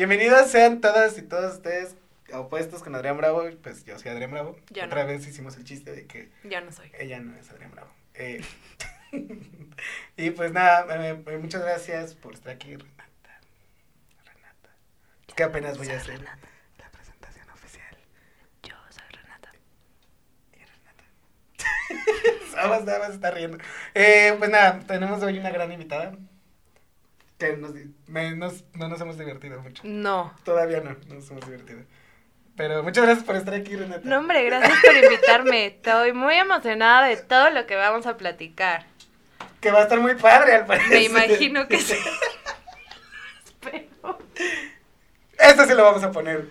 [0.00, 1.94] Bienvenidos sean todas y todos ustedes
[2.32, 3.42] opuestos con Adrián Bravo.
[3.62, 4.56] Pues yo soy Adrián Bravo.
[4.70, 5.08] Yo Otra no.
[5.08, 6.90] vez hicimos el chiste de que Ya no soy.
[6.98, 7.90] ella no es Adrián Bravo.
[8.14, 8.42] Eh,
[10.16, 13.40] y pues nada, eh, muchas gracias por estar aquí, Renata.
[14.24, 14.70] Renata.
[15.36, 16.48] Que apenas voy a hacer Renata.
[16.78, 17.94] la presentación oficial.
[18.62, 19.52] Yo soy Renata.
[20.54, 21.04] Y Renata.
[22.70, 23.58] Más, nada más está riendo.
[23.92, 26.16] Eh, pues nada, tenemos hoy una gran invitada.
[27.40, 29.82] Que nos, di- me- nos- no nos hemos divertido mucho.
[29.84, 30.32] No.
[30.44, 31.80] Todavía no, no nos hemos divertido.
[32.56, 34.02] Pero muchas gracias por estar aquí, Renata.
[34.04, 35.66] No, hombre, gracias por invitarme.
[35.66, 38.84] Estoy muy emocionada de todo lo que vamos a platicar.
[39.62, 40.90] Que va a estar muy padre, al parecer.
[40.90, 41.94] Me imagino que sí.
[43.44, 44.18] Espero.
[45.38, 46.48] Esto sí lo vamos a poner.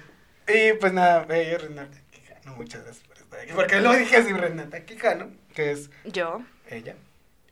[0.48, 3.52] Y pues nada, eh, Renata Quijano, muchas gracias por estar aquí.
[3.54, 6.96] Porque lo dije así, Renata Quijano, que es Yo, ella.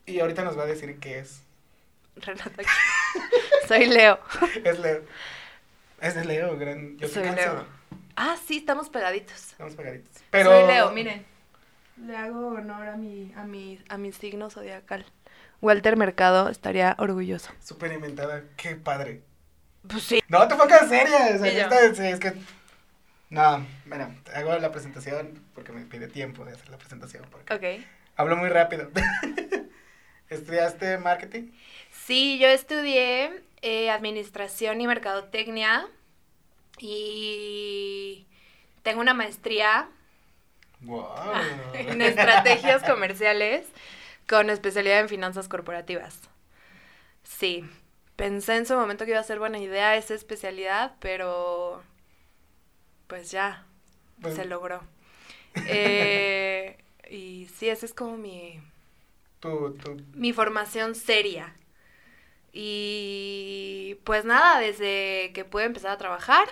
[0.06, 1.42] Y ahorita nos va a decir qué es.
[2.16, 2.62] Renata.
[3.68, 4.18] Soy Leo.
[4.64, 5.02] Es Leo.
[6.00, 6.96] Es de Leo, gran.
[6.98, 7.24] Yo soy.
[7.30, 7.66] Leo.
[8.16, 9.50] Ah, sí, estamos pegaditos.
[9.52, 10.10] Estamos pegaditos.
[10.30, 10.50] Pero.
[10.50, 11.24] Soy Leo, miren.
[12.06, 15.04] Le hago honor a mi, a mi, a mi signo zodiacal.
[15.60, 17.50] Walter Mercado estaría orgulloso.
[17.60, 18.44] Súper inventada.
[18.56, 19.22] Qué padre.
[19.88, 20.22] Pues sí.
[20.28, 21.34] No, te pongas seria.
[21.34, 22.34] O sea, esta- es que.
[23.30, 27.26] No, bueno, hago la presentación porque me pide tiempo de hacer la presentación.
[27.30, 27.84] Porque Ok.
[28.16, 28.90] hablo muy rápido.
[30.30, 31.50] ¿Estudiaste marketing?
[32.08, 35.86] Sí, yo estudié eh, administración y mercadotecnia
[36.78, 38.26] y
[38.82, 39.90] tengo una maestría
[40.80, 41.04] ¡Wow!
[41.74, 43.66] en estrategias comerciales
[44.26, 46.18] con especialidad en finanzas corporativas.
[47.24, 47.64] Sí,
[48.16, 51.82] pensé en su momento que iba a ser buena idea esa especialidad, pero
[53.06, 53.66] pues ya,
[54.22, 54.82] Pues- se logró.
[55.68, 56.78] Eh,
[57.10, 58.60] y sí, esa es como mi,
[59.40, 59.50] Tu,
[59.82, 61.54] tu, mi formación seria.
[62.52, 66.48] Y pues nada, desde que pude empezar a trabajar,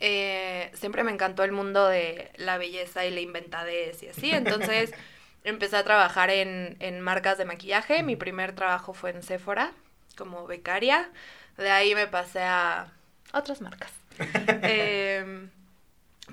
[0.00, 4.30] eh, siempre me encantó el mundo de la belleza y la inventadez y así.
[4.30, 4.92] Entonces
[5.44, 8.02] empecé a trabajar en, en marcas de maquillaje.
[8.02, 9.72] Mi primer trabajo fue en Sephora
[10.16, 11.10] como becaria.
[11.56, 12.92] De ahí me pasé a
[13.32, 13.90] otras marcas.
[14.62, 15.50] Em,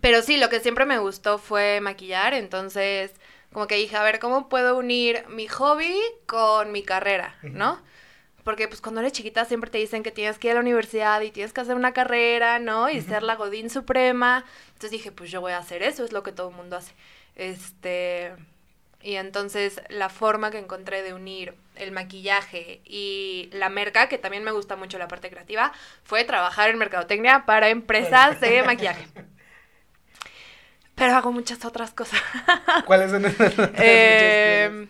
[0.02, 2.34] pero sí, lo que siempre me gustó fue maquillar.
[2.34, 3.12] Entonces,
[3.52, 7.36] como que dije, a ver, ¿cómo puedo unir mi hobby con mi carrera?
[7.44, 7.81] ¿No?
[8.50, 11.22] Porque pues cuando eres chiquita siempre te dicen que tienes que ir a la universidad
[11.22, 12.90] y tienes que hacer una carrera, ¿no?
[12.90, 14.44] Y ser la Godín Suprema.
[14.70, 16.92] Entonces dije, pues yo voy a hacer eso, es lo que todo el mundo hace.
[17.36, 18.34] Este.
[19.04, 24.44] Y entonces la forma que encontré de unir el maquillaje y la merca, que también
[24.44, 25.72] me gusta mucho la parte creativa,
[26.04, 29.06] fue trabajar en mercadotecnia para empresas de maquillaje.
[30.96, 32.20] Pero hago muchas otras cosas.
[32.88, 33.31] ¿Cuáles son
[33.76, 34.88] Eh,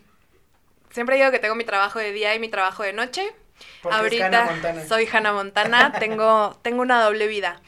[0.91, 3.29] siempre digo que tengo mi trabajo de día y mi trabajo de noche.
[3.81, 7.61] Porque Ahorita Hannah soy Hannah Montana, tengo, tengo una doble vida.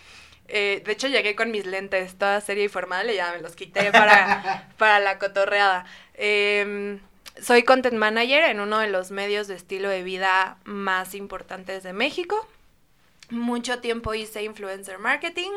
[0.48, 3.56] Eh, de hecho, llegué con mis lentes, toda seria y formal, y ya me los
[3.56, 5.86] quité para, para la cotorreada.
[6.14, 7.00] Em,
[7.42, 11.94] soy content manager en uno de los medios de estilo de vida más importantes de
[11.94, 12.48] México.
[13.30, 15.52] Mucho tiempo hice influencer marketing.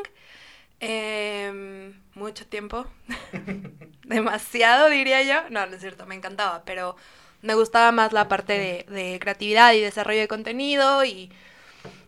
[0.79, 2.85] Em, mucho tiempo.
[4.05, 5.49] Demasiado, diría yo.
[5.49, 6.95] No, no es cierto, me encantaba, pero
[7.45, 11.31] me gustaba más la parte de, de creatividad y desarrollo de contenido y,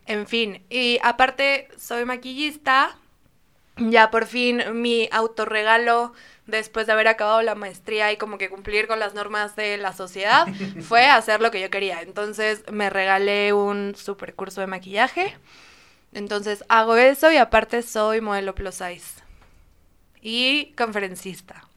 [0.06, 0.64] en fin.
[0.68, 2.96] Y aparte, soy maquillista.
[3.76, 6.12] Ya por fin mi autorregalo
[6.46, 9.92] después de haber acabado la maestría y como que cumplir con las normas de la
[9.92, 10.48] sociedad
[10.80, 12.02] fue hacer lo que yo quería.
[12.02, 15.36] Entonces me regalé un super curso de maquillaje.
[16.12, 19.22] Entonces hago eso y aparte soy modelo plus size.
[20.20, 21.67] Y conferencista.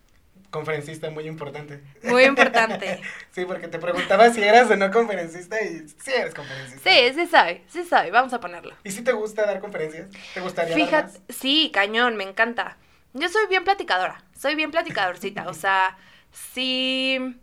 [0.52, 1.82] Conferencista muy importante.
[2.04, 3.02] Muy importante.
[3.32, 6.90] Sí, porque te preguntaba si eras o no conferencista y sí eres conferencista.
[6.90, 8.76] Sí, sí soy, sí soy, vamos a ponerlo.
[8.84, 10.10] ¿Y si te gusta dar conferencias?
[10.34, 12.78] ¿Te gustaría Fíjate, sí, cañón, me encanta.
[13.14, 15.98] Yo soy bien platicadora, soy bien platicadorcita, o sea,
[16.32, 17.40] sí,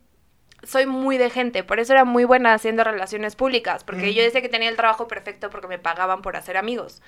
[0.63, 4.43] soy muy de gente, por eso era muy buena haciendo relaciones públicas, porque yo decía
[4.43, 7.01] que tenía el trabajo perfecto porque me pagaban por hacer amigos.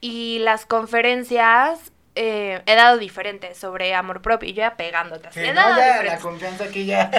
[0.00, 5.40] Y las conferencias eh, he dado diferentes sobre amor propio, y yo ya pegándote así.
[5.40, 6.22] Sí, he no, dado ya, la diferentes.
[6.22, 7.10] confianza aquí ya.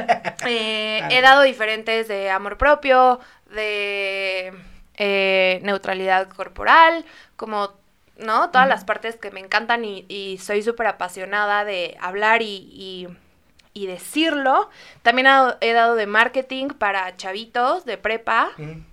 [0.47, 1.07] Eh, Ah.
[1.11, 3.19] he dado diferentes de amor propio,
[3.51, 4.53] de
[4.97, 7.05] eh, neutralidad corporal,
[7.37, 7.73] como,
[8.17, 8.49] ¿no?
[8.51, 13.07] Todas las partes que me encantan y, y soy súper apasionada de hablar y, y-
[13.73, 14.69] y decirlo.
[15.03, 15.27] También
[15.61, 18.49] he dado, de marketing para chavitos de prepa.
[18.57, 18.83] Ujú.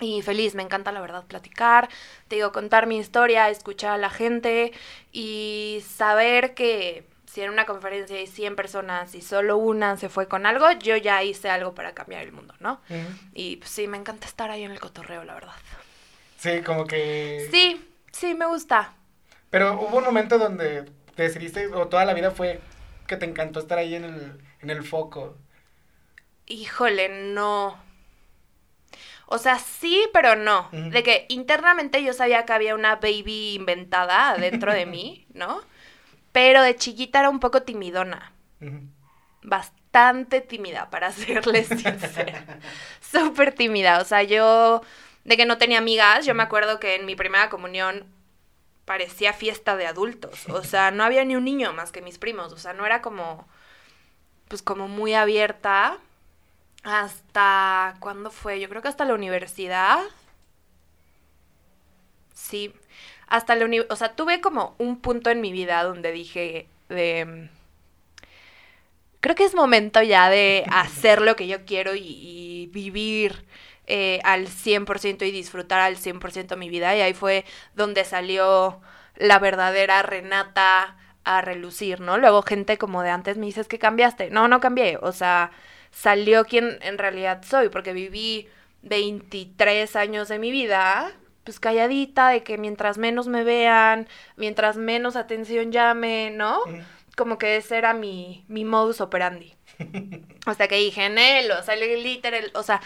[0.00, 1.88] Y feliz, me encanta la verdad platicar,
[2.28, 4.72] te digo, contar mi historia, escuchar a la gente
[5.12, 10.28] y saber que si en una conferencia hay 100 personas y solo una se fue
[10.28, 12.80] con algo, yo ya hice algo para cambiar el mundo, ¿no?
[13.34, 15.52] Y pues, sí, me encanta estar ahí en el cotorreo, la verdad.
[16.38, 17.48] Sí, como que...
[17.50, 17.84] Sí,
[18.18, 18.94] Sí, me gusta.
[19.48, 22.60] Pero hubo un momento donde te decidiste, o toda la vida fue
[23.06, 25.36] que te encantó estar ahí en el, en el foco.
[26.46, 27.78] Híjole, no.
[29.30, 30.70] O sea, sí, pero no.
[30.72, 35.60] De que internamente yo sabía que había una baby inventada dentro de mí, ¿no?
[36.32, 38.32] Pero de chiquita era un poco timidona.
[39.42, 42.58] Bastante tímida, para serles sincera.
[43.02, 44.00] Súper tímida.
[44.00, 44.80] O sea, yo,
[45.24, 48.06] de que no tenía amigas, yo me acuerdo que en mi primera comunión
[48.86, 50.48] parecía fiesta de adultos.
[50.48, 52.54] O sea, no había ni un niño más que mis primos.
[52.54, 53.46] O sea, no era como,
[54.48, 55.98] pues como muy abierta.
[56.82, 58.60] Hasta, ¿cuándo fue?
[58.60, 59.98] Yo creo que hasta la universidad.
[62.34, 62.72] Sí,
[63.26, 63.92] hasta la universidad.
[63.92, 67.48] O sea, tuve como un punto en mi vida donde dije de...
[69.20, 73.44] Creo que es momento ya de hacer lo que yo quiero y, y vivir
[73.86, 76.94] eh, al 100% y disfrutar al 100% mi vida.
[76.96, 77.44] Y ahí fue
[77.74, 78.80] donde salió
[79.16, 82.16] la verdadera Renata a relucir, ¿no?
[82.18, 84.30] Luego gente como de antes me dices que cambiaste.
[84.30, 84.98] No, no cambié.
[85.02, 85.50] O sea,
[85.90, 88.48] salió quien en realidad soy, porque viví
[88.82, 91.12] 23 años de mi vida,
[91.44, 96.60] pues calladita, de que mientras menos me vean, mientras menos atención llame, ¿no?
[97.16, 99.54] Como que ese era mi, mi modus operandi.
[100.46, 102.80] Hasta que dije, Nelo, sale el glitter, el-", o sea,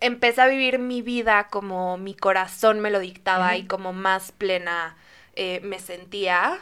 [0.00, 4.96] empecé a vivir mi vida como mi corazón me lo dictaba y como más plena
[5.36, 6.58] eh, me sentía.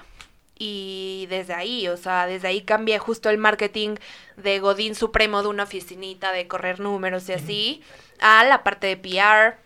[0.58, 3.94] Y desde ahí, o sea, desde ahí cambié justo el marketing
[4.36, 7.82] de Godín Supremo de una oficinita de correr números y así,
[8.20, 9.56] a la parte de PR.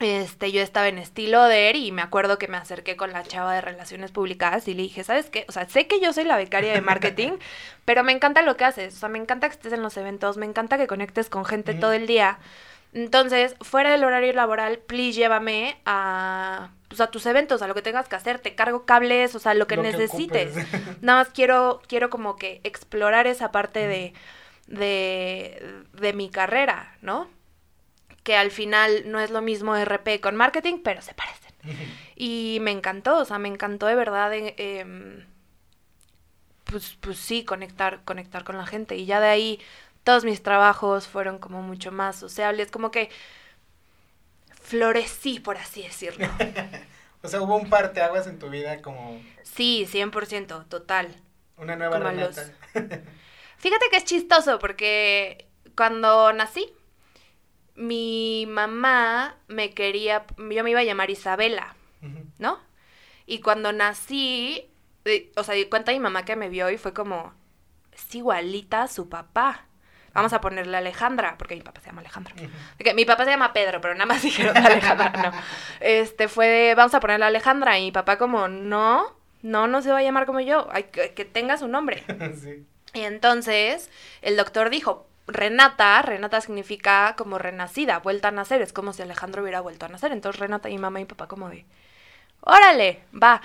[0.00, 3.60] Este, yo estaba en Estiloder y me acuerdo que me acerqué con la chava de
[3.60, 5.44] relaciones públicas y le dije, ¿sabes qué?
[5.48, 7.32] O sea, sé que yo soy la becaria de marketing,
[7.84, 8.94] pero me encanta lo que haces.
[8.94, 11.74] O sea, me encanta que estés en los eventos, me encanta que conectes con gente
[11.74, 12.38] todo el día.
[12.92, 17.82] Entonces, fuera del horario laboral, please llévame a, pues, a tus eventos, a lo que
[17.82, 20.54] tengas que hacer, te cargo cables, o sea, lo que Lo necesites.
[21.02, 24.14] Nada más quiero, quiero como que explorar esa parte de,
[24.66, 27.28] de, de mi carrera, ¿no?
[28.22, 31.48] Que al final no es lo mismo RP con marketing, pero se parecen.
[32.16, 35.24] Y me encantó, o sea, me encantó de verdad, eh, em,
[36.64, 38.96] pues, pues sí, conectar, conectar con la gente.
[38.96, 39.60] Y ya de ahí
[40.04, 43.10] todos mis trabajos fueron como mucho más sociables, como que
[44.60, 46.26] florecí, por así decirlo.
[47.22, 51.14] o sea, hubo un parteaguas en tu vida como Sí, 100%, total.
[51.56, 52.52] una nueva Renata.
[53.58, 55.46] Fíjate que es chistoso porque
[55.76, 56.72] cuando nací,
[57.74, 61.74] mi mamá me quería, yo me iba a llamar Isabela.
[62.38, 62.60] ¿no?
[63.26, 64.70] Y cuando nací,
[65.04, 67.34] eh, o sea, di cuenta mi mamá que me vio y fue como,
[67.92, 69.66] es igualita a su papá.
[70.18, 72.34] Vamos a ponerle Alejandra, porque mi papá se llama Alejandro.
[72.76, 75.32] Porque mi papá se llama Pedro, pero nada más dijeron Alejandra, no.
[75.80, 77.78] Este fue de, vamos a ponerle Alejandra.
[77.78, 81.14] Y mi papá como, no, no, no se va a llamar como yo, hay que,
[81.14, 82.04] que tenga su nombre.
[82.34, 82.66] sí.
[82.94, 83.90] Y entonces
[84.22, 89.42] el doctor dijo, Renata, Renata significa como renacida, vuelta a nacer, es como si Alejandro
[89.42, 90.10] hubiera vuelto a nacer.
[90.12, 91.64] Entonces Renata y mi mamá y mi papá como de,
[92.40, 93.42] órale, va.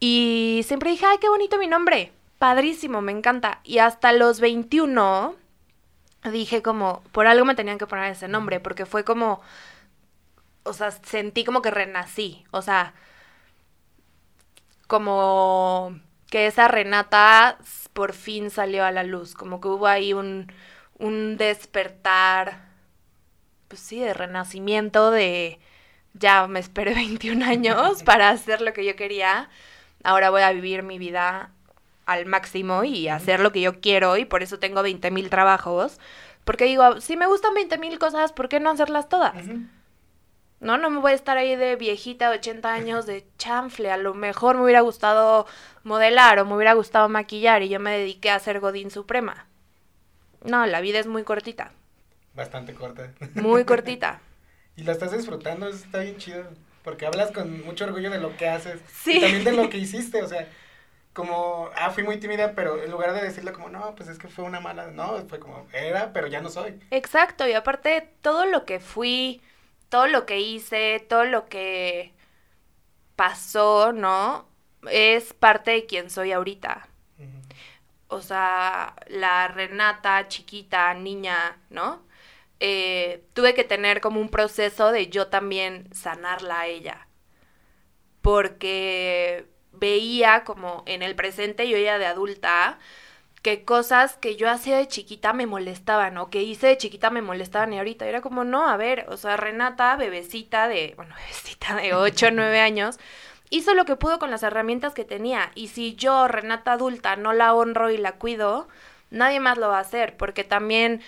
[0.00, 3.60] Y siempre dije, ay, qué bonito mi nombre, padrísimo, me encanta.
[3.62, 5.36] Y hasta los 21
[6.24, 9.40] dije como, por algo me tenían que poner ese nombre, porque fue como,
[10.64, 12.94] o sea, sentí como que renací, o sea,
[14.86, 15.98] como
[16.30, 17.58] que esa Renata
[17.92, 20.52] por fin salió a la luz, como que hubo ahí un,
[20.98, 22.68] un despertar,
[23.68, 25.60] pues sí, de renacimiento, de
[26.14, 29.50] ya me esperé 21 años para hacer lo que yo quería,
[30.04, 31.52] ahora voy a vivir mi vida
[32.08, 36.00] al máximo y hacer lo que yo quiero y por eso tengo 20 mil trabajos,
[36.44, 39.34] porque digo, si me gustan 20 mil cosas, ¿por qué no hacerlas todas?
[40.60, 43.92] No, no me voy a estar ahí de viejita de 80 años de chanfle.
[43.92, 45.46] A lo mejor me hubiera gustado
[45.84, 49.46] modelar o me hubiera gustado maquillar y yo me dediqué a ser Godín Suprema.
[50.42, 51.72] No, la vida es muy cortita.
[52.34, 53.12] Bastante corta.
[53.34, 54.20] Muy cortita.
[54.74, 56.44] Y la estás disfrutando, eso está bien chido.
[56.82, 58.80] Porque hablas con mucho orgullo de lo que haces.
[58.90, 59.18] Sí.
[59.18, 60.48] Y también de lo que hiciste, o sea,
[61.12, 64.28] como, ah, fui muy tímida, pero en lugar de decirle como, no, pues es que
[64.28, 66.80] fue una mala, no, fue como, era, pero ya no soy.
[66.90, 69.42] Exacto, y aparte todo lo que fui,
[69.88, 72.14] todo lo que hice, todo lo que
[73.16, 74.48] pasó, ¿no?
[74.90, 76.88] Es parte de quien soy ahorita.
[78.08, 82.02] O sea, la Renata chiquita, niña, ¿no?
[82.60, 87.08] Eh, tuve que tener como un proceso de yo también sanarla a ella.
[88.22, 89.46] Porque
[89.78, 92.78] veía como en el presente, yo ya de adulta,
[93.42, 97.22] que cosas que yo hacía de chiquita me molestaban o que hice de chiquita me
[97.22, 101.76] molestaban y ahorita era como, no, a ver, o sea, Renata, bebecita de, bueno, bebecita
[101.76, 102.98] de 8 o 9 años,
[103.50, 105.50] hizo lo que pudo con las herramientas que tenía.
[105.54, 108.68] Y si yo, Renata adulta, no la honro y la cuido,
[109.10, 111.02] nadie más lo va a hacer, porque también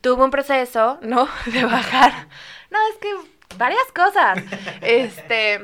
[0.00, 1.28] tuvo un proceso, ¿no?
[1.46, 2.28] De bajar.
[2.70, 3.14] No, es que
[3.56, 4.38] varias cosas.
[4.82, 5.60] Este,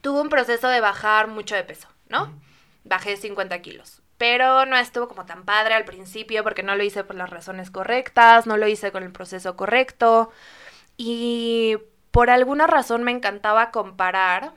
[0.00, 2.32] tuvo un proceso de bajar mucho de peso, ¿no?
[2.84, 4.02] Bajé 50 kilos.
[4.16, 7.70] Pero no estuvo como tan padre al principio porque no lo hice por las razones
[7.70, 10.30] correctas, no lo hice con el proceso correcto.
[10.96, 11.78] Y
[12.10, 14.52] por alguna razón me encantaba comparar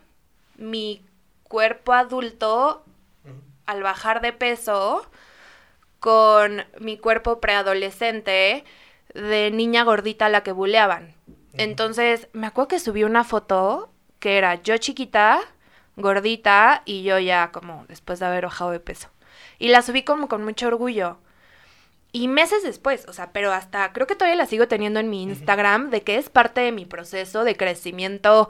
[0.56, 1.06] mi
[1.44, 2.84] cuerpo adulto
[3.66, 5.06] al bajar de peso
[6.00, 8.64] con mi cuerpo preadolescente
[9.14, 11.14] de niña gordita a la que buleaban.
[11.54, 13.91] Entonces, me acuerdo que subí una foto
[14.22, 15.42] que era yo chiquita,
[15.98, 19.10] gordita y yo ya como después de haber bajado de peso.
[19.60, 21.18] Y la subí como con mucho orgullo.
[22.14, 25.24] Y meses después, o sea, pero hasta creo que todavía la sigo teniendo en mi
[25.24, 28.50] Instagram, de que es parte de mi proceso de crecimiento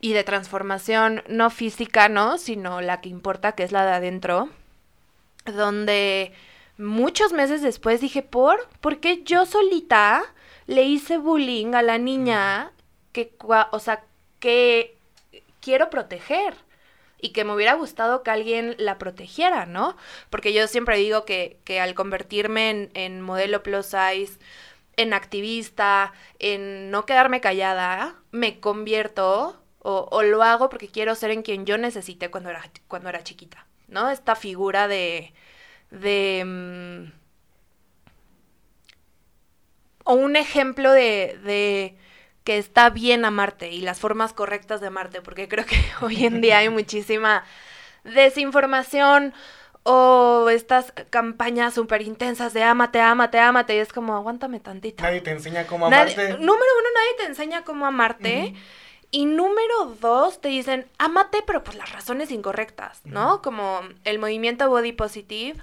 [0.00, 2.36] y de transformación, no física, ¿no?
[2.36, 4.48] Sino la que importa, que es la de adentro,
[5.44, 6.32] donde
[6.78, 8.68] muchos meses después dije, ¿por?
[8.80, 10.24] ¿Por qué yo solita
[10.66, 12.72] le hice bullying a la niña
[13.12, 13.36] que,
[13.70, 14.04] o sea,
[14.44, 14.98] que
[15.62, 16.54] quiero proteger?
[17.18, 19.96] y que me hubiera gustado que alguien la protegiera, ¿no?
[20.28, 24.38] Porque yo siempre digo que, que al convertirme en, modelo plus size,
[24.98, 31.30] en activista, en no quedarme callada, me convierto o, o, lo hago porque quiero ser
[31.30, 34.10] en quien yo necesité cuando era, cuando era chiquita, ¿no?
[34.10, 35.32] Esta figura de...
[35.90, 37.12] de mm,
[40.04, 41.96] o un ejemplo de, de
[42.44, 46.40] que está bien amarte y las formas correctas de amarte, porque creo que hoy en
[46.40, 47.44] día hay muchísima
[48.04, 49.34] desinformación
[49.82, 55.02] o estas campañas súper intensas de ámate, ámate, ámate, y es como, aguántame tantito.
[55.02, 56.16] Nadie te enseña cómo amarte.
[56.16, 58.54] número uno, nadie te enseña cómo amarte.
[59.10, 63.42] Y número dos, te dicen, ámate, pero por las razones incorrectas, ¿no?
[63.42, 65.62] Como el movimiento body positive.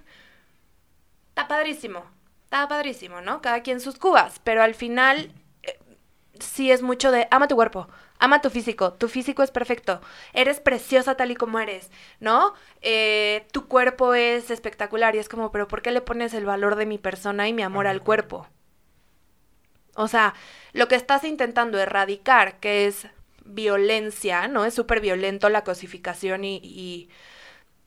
[1.29, 2.05] Está padrísimo,
[2.45, 3.41] está padrísimo, ¿no?
[3.41, 5.31] Cada quien sus cubas, pero al final
[6.41, 7.87] sí es mucho de ama tu cuerpo,
[8.19, 10.01] ama tu físico, tu físico es perfecto,
[10.33, 12.53] eres preciosa tal y como eres, ¿no?
[12.81, 16.75] Eh, tu cuerpo es espectacular y es como, pero ¿por qué le pones el valor
[16.75, 18.47] de mi persona y mi amor al cuerpo?
[19.95, 20.33] O sea,
[20.73, 23.07] lo que estás intentando erradicar, que es
[23.43, 24.65] violencia, ¿no?
[24.65, 27.09] Es súper violento la cosificación y, y,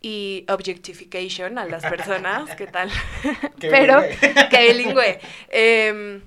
[0.02, 2.90] y, objectification a las personas, ¿qué tal?
[3.60, 4.02] Pero,
[4.50, 5.20] que bilingüe.
[5.48, 6.20] Eh,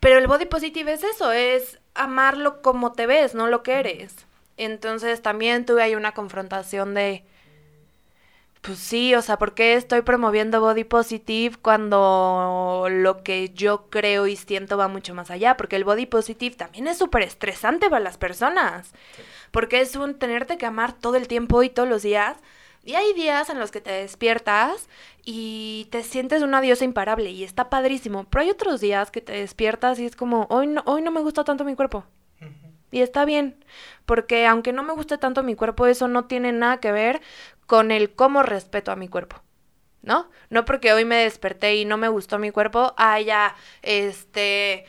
[0.00, 4.26] pero el body positive es eso, es amarlo como te ves, no lo que eres.
[4.56, 7.24] Entonces también tuve ahí una confrontación de,
[8.62, 14.26] pues sí, o sea, ¿por qué estoy promoviendo body positive cuando lo que yo creo
[14.26, 15.56] y siento va mucho más allá?
[15.56, 18.92] Porque el body positive también es súper estresante para las personas.
[19.50, 22.36] Porque es un tenerte que amar todo el tiempo y todos los días
[22.84, 24.88] y hay días en los que te despiertas
[25.24, 29.32] y te sientes una diosa imparable y está padrísimo, pero hay otros días que te
[29.32, 32.04] despiertas y es como, hoy no, hoy no me gusta tanto mi cuerpo.
[32.92, 33.64] Y está bien,
[34.04, 37.20] porque aunque no me guste tanto mi cuerpo, eso no tiene nada que ver
[37.66, 39.36] con el cómo respeto a mi cuerpo.
[40.02, 40.30] ¿No?
[40.48, 44.86] No porque hoy me desperté y no me gustó mi cuerpo, ah, ya, este,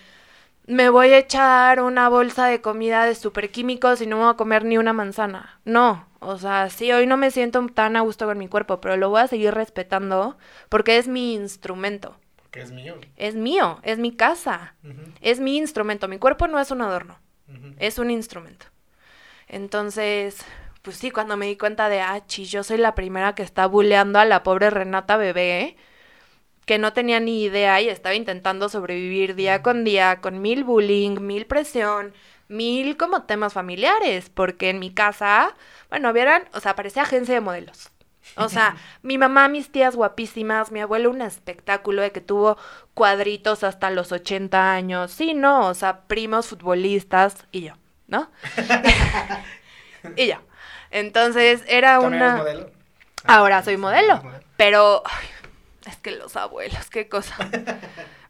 [0.71, 4.37] me voy a echar una bolsa de comida de superquímicos y no me voy a
[4.37, 5.59] comer ni una manzana.
[5.65, 8.95] No, o sea, sí, hoy no me siento tan a gusto con mi cuerpo, pero
[8.95, 10.37] lo voy a seguir respetando
[10.69, 12.15] porque es mi instrumento.
[12.37, 12.95] Porque es mío.
[13.17, 14.75] Es mío, es mi casa,
[15.19, 16.07] es mi instrumento.
[16.07, 17.19] Mi cuerpo no es un adorno,
[17.77, 18.65] es un instrumento.
[19.49, 20.37] Entonces,
[20.83, 23.65] pues sí, cuando me di cuenta de, ah, chis, yo soy la primera que está
[23.65, 25.75] buleando a la pobre Renata bebé,
[26.65, 31.19] que no tenía ni idea y estaba intentando sobrevivir día con día con mil bullying,
[31.19, 32.13] mil presión,
[32.47, 35.55] mil como temas familiares, porque en mi casa,
[35.89, 37.91] bueno, vieran, o sea, parecía agencia de modelos.
[38.35, 42.57] O sea, mi mamá, mis tías guapísimas, mi abuelo un espectáculo de que tuvo
[42.93, 45.11] cuadritos hasta los 80 años.
[45.11, 47.73] Sí, no, o sea, primos futbolistas y yo,
[48.07, 48.29] ¿no?
[50.15, 50.35] y yo.
[50.91, 52.37] Entonces era una...
[52.37, 52.69] modelo?
[53.25, 54.21] Ahora soy modelo,
[54.57, 55.03] pero
[55.89, 57.35] es que los abuelos, qué cosa.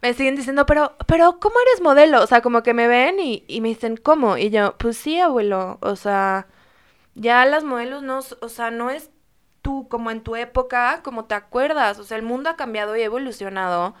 [0.02, 2.22] me siguen diciendo, pero, pero, ¿cómo eres modelo?
[2.22, 4.36] O sea, como que me ven y, y me dicen, ¿cómo?
[4.36, 6.46] Y yo, pues sí, abuelo, o sea,
[7.14, 9.10] ya las modelos no, o sea, no es
[9.62, 13.02] tú como en tu época, como te acuerdas, o sea, el mundo ha cambiado y
[13.02, 13.94] evolucionado.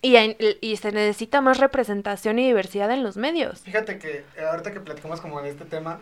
[0.00, 0.16] Y,
[0.60, 3.62] y, se necesita más representación y diversidad en los medios.
[3.62, 5.98] Fíjate que ahorita que platicamos como de este tema,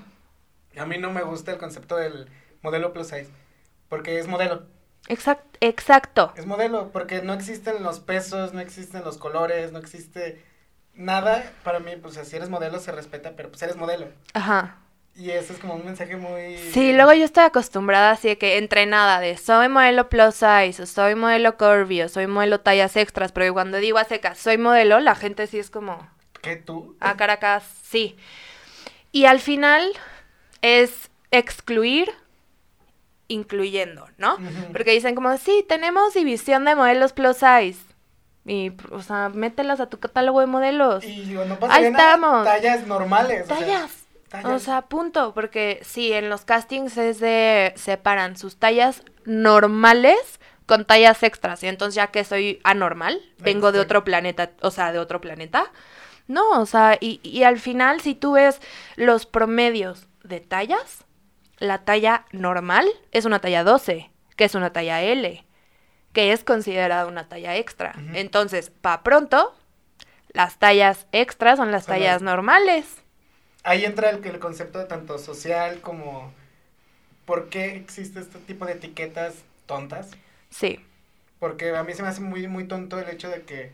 [0.77, 2.29] a mí no me gusta el concepto del
[2.61, 3.31] modelo plus size,
[3.89, 4.67] porque es modelo.
[5.09, 6.33] Exacto, exacto.
[6.37, 10.45] Es modelo, porque no existen los pesos, no existen los colores, no existe
[10.95, 11.53] nada.
[11.63, 14.09] Para mí, pues si eres modelo se respeta, pero pues eres modelo.
[14.35, 14.79] Ajá.
[15.15, 16.59] Y eso es como un mensaje muy...
[16.59, 20.87] Sí, luego yo estoy acostumbrada así de que entrenada de soy modelo plus size, o
[20.87, 25.01] soy modelo curvy, o soy modelo tallas extras, pero cuando digo a secas soy modelo,
[25.01, 26.07] la gente sí es como...
[26.43, 26.97] ¿Qué tú?
[27.01, 28.17] A Caracas, sí.
[29.11, 29.91] Y al final
[30.61, 32.11] es excluir
[33.29, 34.37] incluyendo, ¿no?
[34.73, 37.79] Porque dicen como, sí, tenemos división de modelos plus size.
[38.45, 41.05] Y, o sea, mételas a tu catálogo de modelos.
[41.05, 42.45] Y digo, no pasa Ahí nada, estamos.
[42.45, 43.43] tallas normales.
[43.45, 43.91] o sea, tallas.
[44.29, 44.53] tallas.
[44.53, 50.85] O sea, punto, porque sí, en los castings es de separan sus tallas normales con
[50.85, 51.63] tallas extras.
[51.65, 55.73] Y entonces ya que soy anormal, vengo de otro planeta, o sea, de otro planeta.
[56.29, 58.61] No, o sea, y, y al final si tú ves
[58.97, 61.05] los promedios de tallas,
[61.59, 65.45] la talla normal es una talla 12, que es una talla L,
[66.13, 67.95] que es considerada una talla extra.
[68.15, 69.55] Entonces, pa' pronto,
[70.29, 73.03] las tallas extras son las Son tallas las- normales.
[73.65, 76.33] Ahí entra el, el concepto de tanto social como
[77.25, 79.35] por qué existe este tipo de etiquetas
[79.67, 80.11] tontas.
[80.51, 80.81] Sí.
[81.39, 83.73] Porque a mí se me hace muy, muy tonto el hecho de que,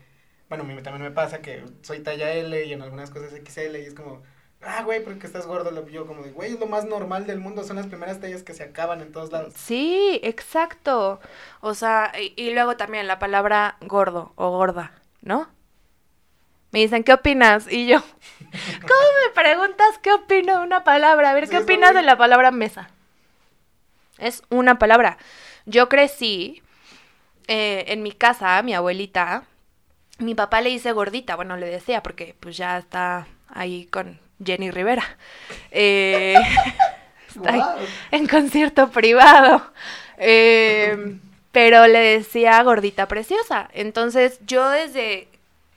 [0.49, 3.77] bueno, a mí también me pasa que soy talla L y en algunas cosas XL
[3.79, 4.23] y es como,
[4.65, 7.39] ah, güey, porque estás gordo, lo yo como de, güey, es lo más normal del
[7.39, 9.53] mundo, son las primeras tallas que se acaban en todos lados.
[9.55, 11.19] Sí, exacto.
[11.61, 15.49] O sea, y, y luego también la palabra gordo o gorda, ¿no?
[16.71, 17.71] Me dicen, ¿qué opinas?
[17.71, 17.99] Y yo,
[18.39, 21.29] ¿cómo me preguntas qué opino de una palabra?
[21.29, 22.89] A ver, ¿qué opinas de la palabra mesa?
[24.17, 25.17] Es una palabra.
[25.65, 26.63] Yo crecí
[27.47, 29.43] eh, en mi casa, mi abuelita,
[30.17, 34.71] mi papá le dice gordita, bueno, le decía porque pues ya está ahí con Jenny
[34.71, 35.17] Rivera.
[35.75, 36.35] Eh,
[37.27, 37.77] está
[38.11, 39.73] en concierto privado.
[40.19, 41.17] Eh,
[41.51, 43.69] pero le decía gordita preciosa.
[43.73, 45.27] Entonces yo desde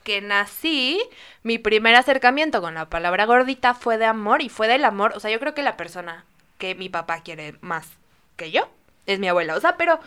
[0.03, 1.01] que nací,
[1.41, 5.13] mi primer acercamiento con la palabra gordita fue de amor y fue del amor.
[5.15, 6.25] O sea, yo creo que la persona
[6.59, 7.87] que mi papá quiere más
[8.35, 8.69] que yo
[9.07, 9.55] es mi abuela.
[9.55, 9.99] O sea, pero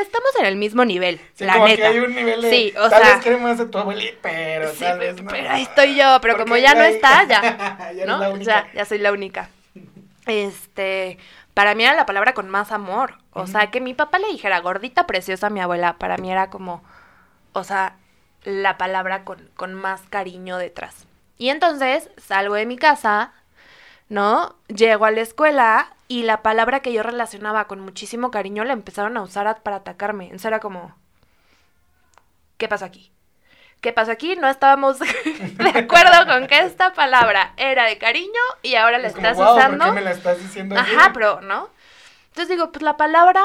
[0.00, 1.82] estamos en el mismo nivel, Sí, la como neta.
[1.82, 4.16] que hay un nivel de, Sí, o tal sea- vez queremos más de tu abuelita,
[4.22, 5.30] pero Sí, tal pero, vez no.
[5.30, 7.92] pero ahí estoy yo, pero como ya no está, ya.
[7.94, 8.36] ya ¿no?
[8.38, 9.50] Ya, ya soy la única.
[10.26, 11.18] Este,
[11.54, 13.14] para mí era la palabra con más amor.
[13.32, 16.48] O sea, que mi papá le dijera gordita preciosa a mi abuela, para mí era
[16.50, 16.82] como,
[17.52, 17.96] o sea,
[18.44, 21.06] la palabra con, con más cariño detrás.
[21.38, 23.32] Y entonces salgo de mi casa,
[24.08, 24.54] ¿no?
[24.68, 29.16] Llego a la escuela y la palabra que yo relacionaba con muchísimo cariño la empezaron
[29.16, 30.24] a usar para atacarme.
[30.24, 30.94] Entonces era como,
[32.58, 33.10] ¿qué pasa aquí?
[33.80, 34.36] ¿Qué pasa aquí?
[34.36, 34.98] No estábamos
[35.54, 39.36] de acuerdo con que esta palabra era de cariño y ahora la Es como, estás
[39.36, 39.84] "Guau, usando.
[39.84, 41.68] ¿por qué me la estás diciendo así?" Ajá, pero, ¿no?
[42.28, 43.42] Entonces digo, pues la palabra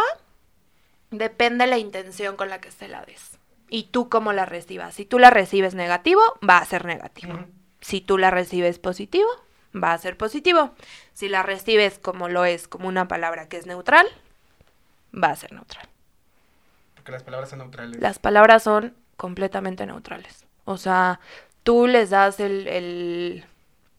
[1.11, 3.37] depende de la intención con la que se la des.
[3.69, 4.95] Y tú cómo la recibas.
[4.95, 7.39] Si tú la recibes negativo, va a ser negativo.
[7.79, 9.29] Si tú la recibes positivo,
[9.75, 10.71] va a ser positivo.
[11.13, 14.07] Si la recibes como lo es, como una palabra que es neutral,
[15.13, 15.87] va a ser neutral.
[16.95, 17.99] Porque las palabras son neutrales.
[17.99, 20.45] Las palabras son completamente neutrales.
[20.65, 21.19] O sea,
[21.63, 23.45] tú les das el, el-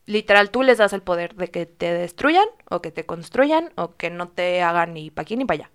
[0.04, 3.96] Literal, tú les das el poder de que te destruyan o que te construyan o
[3.96, 5.70] que no te hagan ni pa' aquí ni para allá.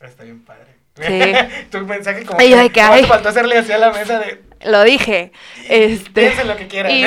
[0.00, 0.74] Está bien padre.
[0.94, 1.68] Sí.
[1.70, 5.32] tu mensaje como Ay, que, ay, faltó hacerle así a la mesa de Lo dije.
[5.68, 6.44] Este.
[6.44, 6.92] lo que quieran.
[6.92, 7.04] y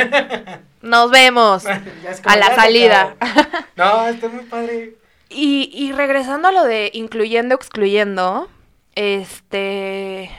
[0.87, 3.15] nos vemos a la salida.
[3.75, 4.95] No, está muy padre.
[5.29, 8.49] Y, y regresando a lo de incluyendo, excluyendo,
[8.95, 10.29] este,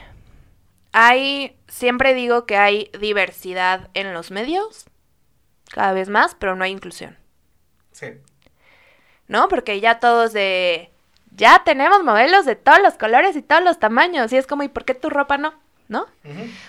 [0.92, 4.84] hay, siempre digo que hay diversidad en los medios,
[5.70, 7.16] cada vez más, pero no hay inclusión,
[7.92, 8.08] Sí.
[9.28, 9.48] ¿no?
[9.48, 10.90] Porque ya todos de,
[11.30, 14.68] ya tenemos modelos de todos los colores y todos los tamaños, y es como, ¿y
[14.68, 15.54] por qué tu ropa no?
[15.90, 16.06] ¿No?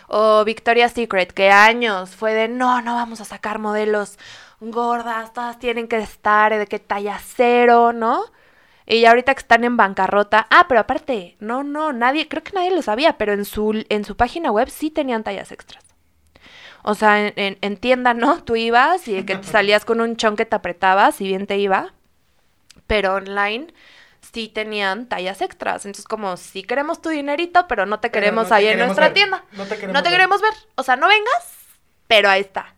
[0.10, 4.18] O Victoria's Secret, que años fue de no, no vamos a sacar modelos
[4.60, 8.24] gordas, todas tienen que estar de que talla cero, ¿no?
[8.88, 10.48] Y ahorita que están en bancarrota.
[10.50, 14.06] Ah, pero aparte, no, no, nadie, creo que nadie lo sabía, pero en su, en
[14.06, 15.86] su página web sí tenían tallas extras.
[16.84, 18.44] O sea, en, en- en tienda, ¿no?
[18.44, 21.58] Tú ibas y que te salías con un chon que te apretabas, si bien te
[21.58, 21.94] iba.
[22.88, 23.68] Pero online
[24.34, 25.86] sí tenían tallas extras.
[25.86, 28.72] Entonces, como, sí queremos tu dinerito, pero no te Pero queremos no te ahí en
[28.72, 29.14] queremos nuestra ver.
[29.14, 29.46] tienda.
[29.52, 30.18] No te queremos No te ver.
[30.18, 30.54] queremos ver.
[30.76, 31.58] O sea, no vengas,
[32.08, 32.76] pero ahí está.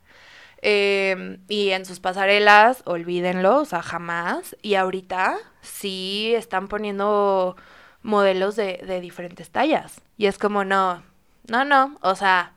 [0.62, 4.56] Eh, y en sus pasarelas, olvídenlo, o sea, jamás.
[4.62, 7.56] Y ahorita sí están poniendo
[8.02, 10.02] modelos de, de diferentes tallas.
[10.18, 11.04] Y es como, no,
[11.48, 12.54] no, no, o sea,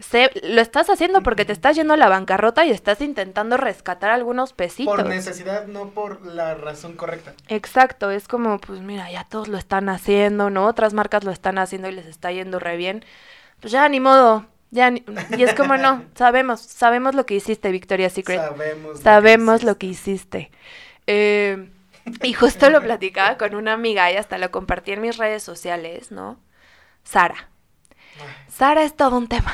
[0.00, 4.10] sé- lo estás haciendo porque te estás yendo a la bancarrota y estás intentando rescatar
[4.10, 4.96] algunos pesitos.
[4.96, 7.34] Por necesidad, no por la razón correcta.
[7.48, 10.66] Exacto, es como, pues mira, ya todos lo están haciendo, ¿no?
[10.66, 13.04] Otras marcas lo están haciendo y les está yendo re bien.
[13.60, 15.04] Pues ya, ni modo, Ya ni-
[15.36, 18.40] y es como no, sabemos, sabemos lo que hiciste, Victoria's Secret.
[18.40, 18.96] Sabemos.
[18.96, 19.78] lo Sabemos lo hiciste.
[19.78, 20.50] que hiciste.
[21.08, 21.70] Eh,
[22.22, 26.10] y justo lo platicaba con una amiga y hasta lo compartí en mis redes sociales,
[26.12, 26.38] ¿no?
[27.04, 27.48] Sara.
[28.48, 29.52] Sara es todo un tema.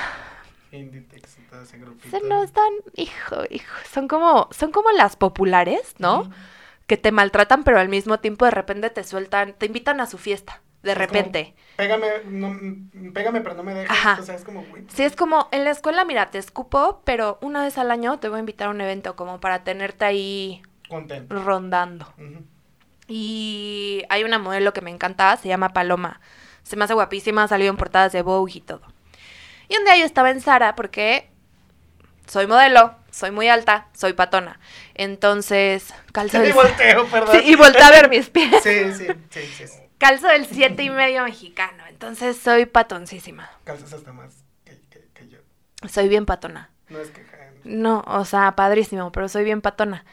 [0.76, 2.08] Inditex y todo ese grupito.
[2.10, 6.30] Se nos dan, hijo, hijo, son como, son como las populares, ¿no?
[6.86, 10.18] Que te maltratan, pero al mismo tiempo de repente te sueltan, te invitan a su
[10.18, 11.54] fiesta, de Es como, repente.
[11.76, 13.90] Pégame, no, pégame, pero no me dejes.
[13.90, 14.18] Ajá.
[14.20, 14.84] O sea, es como, güey.
[14.88, 18.28] Sí, es como, en la escuela, mira, te escupo, pero una vez al año te
[18.28, 21.34] voy a invitar a un evento como para tenerte ahí Contento.
[21.34, 22.06] rondando.
[23.08, 26.20] Y hay una modelo que me encanta, se llama Paloma.
[26.62, 28.82] Se me hace guapísima, ha salido en portadas de Vogue y todo.
[29.68, 31.30] Y un día yo estaba en Sara porque
[32.26, 34.60] soy modelo, soy muy alta, soy patona.
[34.94, 36.52] Entonces, calzo Y del...
[36.52, 37.36] volteo, perdón.
[37.40, 38.50] Sí, y volteé a ver mis pies.
[38.62, 39.74] Sí, sí, sí, sí.
[39.98, 41.84] Calzo del siete y medio mexicano.
[41.88, 43.50] Entonces soy patoncísima.
[43.64, 45.38] Calzas hasta más que, que, que yo.
[45.88, 46.70] Soy bien patona.
[46.88, 47.36] No es queja.
[47.64, 50.04] No, o sea, padrísimo, pero soy bien patona.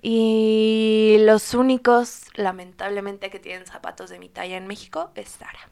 [0.00, 5.68] Y los únicos, lamentablemente, que tienen zapatos de mi talla en México es Sara.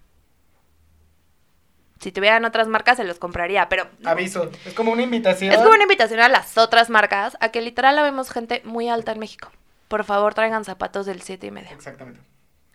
[2.00, 4.50] Si tuvieran otras marcas, se los compraría, pero Aviso.
[4.64, 5.52] Es como una invitación.
[5.52, 8.88] es como una invitación a las otras marcas a que literal la vemos gente muy
[8.88, 9.52] alta en México.
[9.88, 11.70] Por favor, traigan zapatos del siete y medio.
[11.70, 12.20] Exactamente.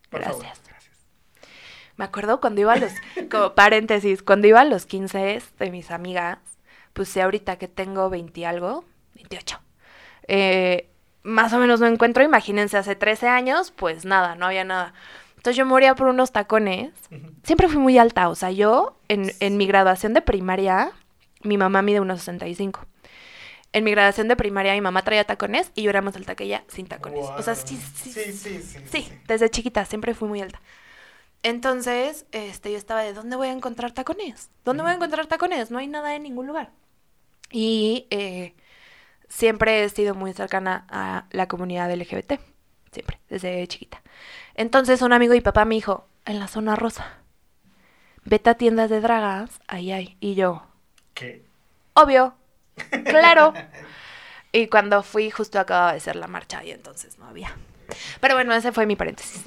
[0.10, 0.44] Por Gracias.
[0.44, 0.58] favor.
[0.70, 0.96] Gracias.
[1.98, 2.92] Me acuerdo cuando iba a los,
[3.32, 6.38] como paréntesis, cuando iba a los 15 de mis amigas,
[6.94, 8.86] pues sí, ahorita que tengo 20 y algo,
[9.16, 9.60] 28,
[10.28, 10.90] eh,
[11.24, 14.94] más o menos no encuentro, imagínense, hace 13 años, pues nada, no había nada.
[15.46, 16.92] Entonces yo moría por unos tacones.
[17.44, 20.92] Siempre fui muy alta, o sea, yo en, en mi graduación de primaria,
[21.44, 22.84] mi mamá mide unos 65.
[23.72, 26.46] En mi graduación de primaria mi mamá traía tacones y yo era más alta que
[26.46, 27.28] ella sin tacones.
[27.38, 28.80] O sea, sí, sí, Sí, sí, sí.
[28.92, 30.60] Sí, desde chiquita, siempre fui muy alta.
[31.44, 34.50] Entonces, este, yo estaba de, ¿dónde voy a encontrar tacones?
[34.64, 35.70] ¿Dónde voy a encontrar tacones?
[35.70, 36.72] No hay nada en ningún lugar.
[37.52, 38.56] Y eh,
[39.30, 42.40] siempre he sido muy cercana a la comunidad LGBT,
[42.96, 44.02] siempre, desde chiquita.
[44.56, 47.20] Entonces, un amigo y papá me dijo, en la zona rosa,
[48.24, 50.18] vete a tiendas de dragas, ahí hay.
[50.20, 50.66] Y yo,
[51.14, 51.46] ¿Qué?
[51.94, 52.36] obvio,
[53.06, 53.54] claro.
[54.52, 57.56] Y cuando fui, justo acababa de ser la marcha y entonces no había.
[58.20, 59.44] Pero bueno, ese fue mi paréntesis.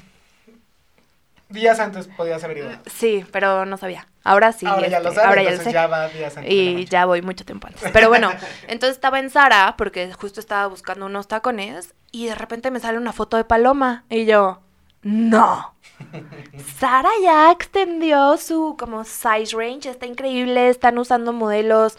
[1.49, 2.71] Días antes podías haber ido.
[2.85, 4.07] Sí, pero no sabía.
[4.23, 4.65] Ahora sí.
[4.67, 5.73] ahora ya este, lo sabes, ahora ya lo sé.
[5.73, 6.53] ya va días antes.
[6.53, 7.91] y ya voy mucho tiempo antes.
[7.91, 8.31] Pero bueno,
[8.67, 12.97] entonces estaba en Sara porque justo estaba buscando unos tacones y de repente me sale
[12.97, 14.61] una foto de Paloma y yo,
[15.01, 15.73] no.
[16.79, 21.97] Sara ya extendió su como size range, está increíble, están usando modelos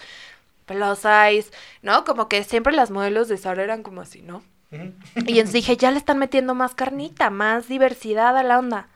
[0.66, 1.50] plus size,
[1.82, 2.04] ¿no?
[2.04, 4.42] Como que siempre las modelos de Sara eran como así, ¿no?
[4.70, 4.78] Y
[5.16, 8.88] entonces dije, ya le están metiendo más carnita, más diversidad a la onda.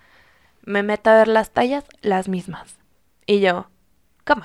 [0.64, 2.76] Me meto a ver las tallas, las mismas.
[3.26, 3.68] Y yo,
[4.24, 4.44] ¿cómo?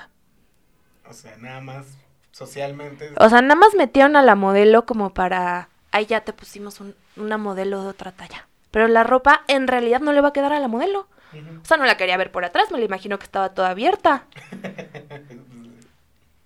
[1.08, 1.86] O sea, nada más
[2.32, 3.12] socialmente.
[3.18, 6.94] O sea, nada más metieron a la modelo como para, ahí ya te pusimos un-
[7.16, 8.46] una modelo de otra talla.
[8.70, 11.08] Pero la ropa en realidad no le va a quedar a la modelo.
[11.32, 14.24] O sea, no la quería ver por atrás, me la imagino que estaba toda abierta.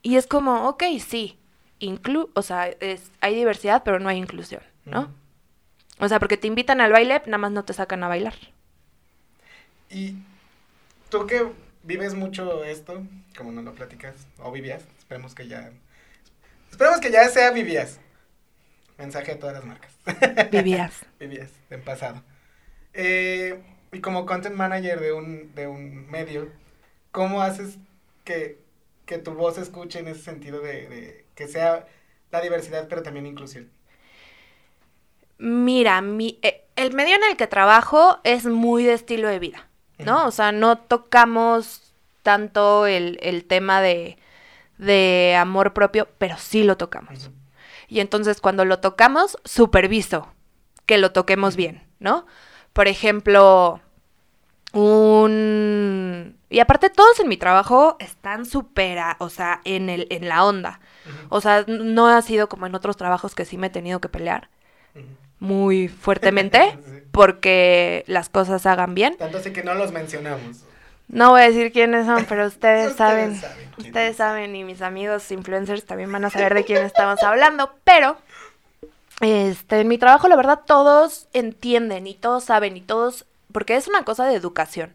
[0.03, 1.39] Y es como, ok, sí,
[1.79, 5.11] inclu o sea, es, hay diversidad, pero no hay inclusión, ¿no?
[5.99, 8.35] O sea, porque te invitan al baile, nada más no te sacan a bailar.
[9.95, 10.17] Y
[11.09, 11.47] tú que
[11.85, 13.01] vives mucho esto,
[13.39, 15.71] como nos lo platicas, o vivías, esperemos que ya.
[16.69, 18.01] Esperemos que ya sea vivías.
[18.99, 19.93] Mensaje a todas las marcas.
[20.51, 21.05] Vivías.
[21.19, 22.23] vivías, en pasado.
[22.93, 23.61] Eh,
[23.93, 26.49] y como content manager de un, de un medio,
[27.13, 27.79] ¿cómo haces
[28.25, 28.59] que,
[29.07, 31.87] que tu voz se escuche en ese sentido de, de que sea
[32.33, 33.71] la diversidad, pero también inclusión?
[35.39, 39.69] Mira, mi, eh, el medio en el que trabajo es muy de estilo de vida,
[39.99, 40.27] ¿no?
[40.27, 44.19] O sea, no tocamos tanto el, el tema de,
[44.79, 47.31] de amor propio, pero sí lo tocamos.
[47.89, 50.33] Y entonces cuando lo tocamos, superviso
[50.87, 52.27] que lo toquemos bien, ¿no?
[52.73, 53.81] Por ejemplo,
[54.73, 56.37] un...
[56.51, 60.81] Y aparte todos en mi trabajo están súper, o sea, en, el, en la onda.
[61.29, 64.09] O sea, no ha sido como en otros trabajos que sí me he tenido que
[64.09, 64.51] pelear.
[65.41, 67.03] Muy fuertemente Sí.
[67.13, 69.17] porque las cosas hagan bien.
[69.17, 70.65] Tanto así que no los mencionamos.
[71.07, 73.41] No voy a decir quiénes son, pero ustedes, Ustedes saben.
[73.79, 78.17] Ustedes saben y mis amigos influencers también van a saber de quién estamos hablando, pero
[79.21, 83.87] este en mi trabajo la verdad todos entienden y todos saben y todos porque es
[83.87, 84.93] una cosa de educación.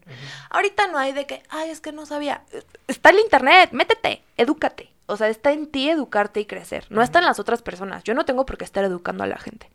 [0.50, 2.42] Ahorita no hay de que, ay, es que no sabía.
[2.88, 4.90] Está el internet, métete, edúcate.
[5.06, 6.84] O sea, está en ti educarte y crecer.
[6.90, 8.04] No está en las otras personas.
[8.04, 9.70] Yo no tengo por qué estar educando a la gente.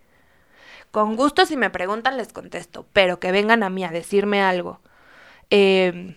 [0.96, 2.86] Con gusto, si me preguntan, les contesto.
[2.94, 4.80] Pero que vengan a mí a decirme algo
[5.50, 6.16] eh,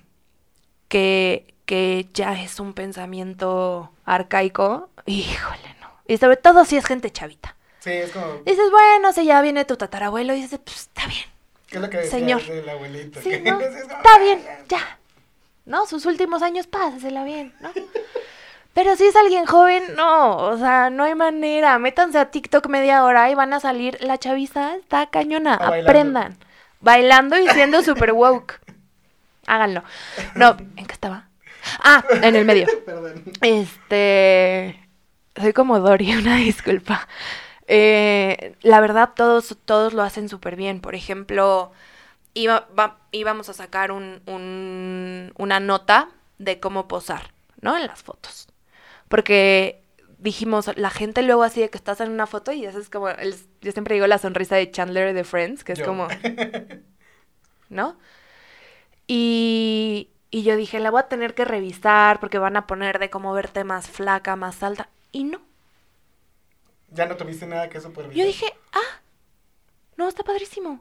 [0.87, 5.91] que, que ya es un pensamiento arcaico, híjole, no.
[6.07, 7.57] Y sobre todo si es gente chavita.
[7.81, 8.35] Sí, es como...
[8.47, 11.25] Dices, bueno, si ya viene tu tatarabuelo, y dices, pues está bien.
[11.67, 12.43] ¿Qué es lo que decía Señor.
[12.49, 13.21] el abuelito?
[13.21, 13.59] Sí, ¿no?
[13.61, 14.99] Está bien, "Ah, ya.
[15.67, 15.87] ¿No?
[15.87, 17.71] Sus últimos años, pásasela bien, ¿no?
[18.79, 21.77] Pero si es alguien joven, no, o sea, no hay manera.
[21.81, 23.99] Métanse a TikTok media hora y van a salir.
[24.01, 25.57] La chaviza está cañona.
[25.57, 25.91] Bailando.
[25.91, 26.39] Aprendan.
[26.81, 28.61] Bailando y siendo super woke.
[29.49, 29.83] Háganlo.
[30.37, 31.27] No, ¿en qué estaba?
[31.83, 32.69] Ah, en el medio.
[32.87, 33.25] Perdón.
[33.41, 34.79] Este.
[35.35, 37.09] Soy como Dory, una disculpa.
[37.67, 40.81] Eh, la verdad, todos, todos lo hacen súper bien.
[40.81, 41.73] Por ejemplo,
[42.35, 47.77] iba, va- íbamos a sacar un, un- una nota de cómo posar, ¿no?
[47.77, 48.48] En las fotos.
[49.09, 49.83] Porque
[50.19, 53.09] dijimos, la gente luego así de que estás en una foto y eso es como,
[53.09, 55.85] el- yo siempre digo la sonrisa de Chandler de Friends, que es Yo.
[55.87, 56.09] como,
[57.71, 57.97] ¿no?
[59.07, 63.11] Y, y yo dije, la voy a tener que revisar porque van a poner de
[63.11, 64.89] cómo verte más flaca, más alta.
[65.13, 65.41] Y no.
[66.91, 68.19] Ya no tuviste nada que supervisar.
[68.19, 69.01] Yo dije, ah,
[69.97, 70.81] no, está padrísimo.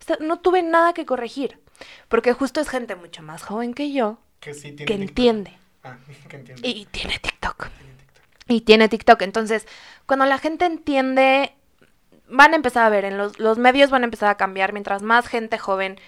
[0.00, 1.60] Está- no tuve nada que corregir.
[2.08, 5.08] Porque justo es gente mucho más joven que yo Que sí tiene que TikTok.
[5.08, 5.59] entiende.
[5.82, 5.96] Ah,
[6.28, 6.68] que entiende.
[6.68, 7.68] Y tiene TikTok.
[7.68, 8.24] Tiene TikTok.
[8.48, 9.22] Y tiene TikTok.
[9.22, 9.66] Entonces,
[10.06, 11.54] cuando la gente entiende,
[12.28, 14.72] van a empezar a ver, en los, los medios van a empezar a cambiar.
[14.72, 15.98] Mientras más gente joven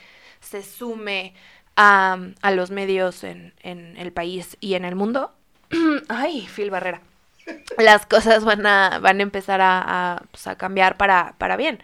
[0.40, 1.35] se sume
[1.76, 5.32] a, a los medios en, en el país y en el mundo.
[6.08, 7.00] Ay, Phil Barrera.
[7.78, 9.82] Las cosas van a, van a empezar a,
[10.14, 11.82] a, pues, a cambiar para, para bien.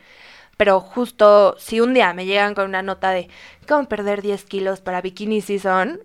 [0.56, 3.28] Pero justo si un día me llegan con una nota de
[3.66, 6.00] cómo perder 10 kilos para Bikini Season,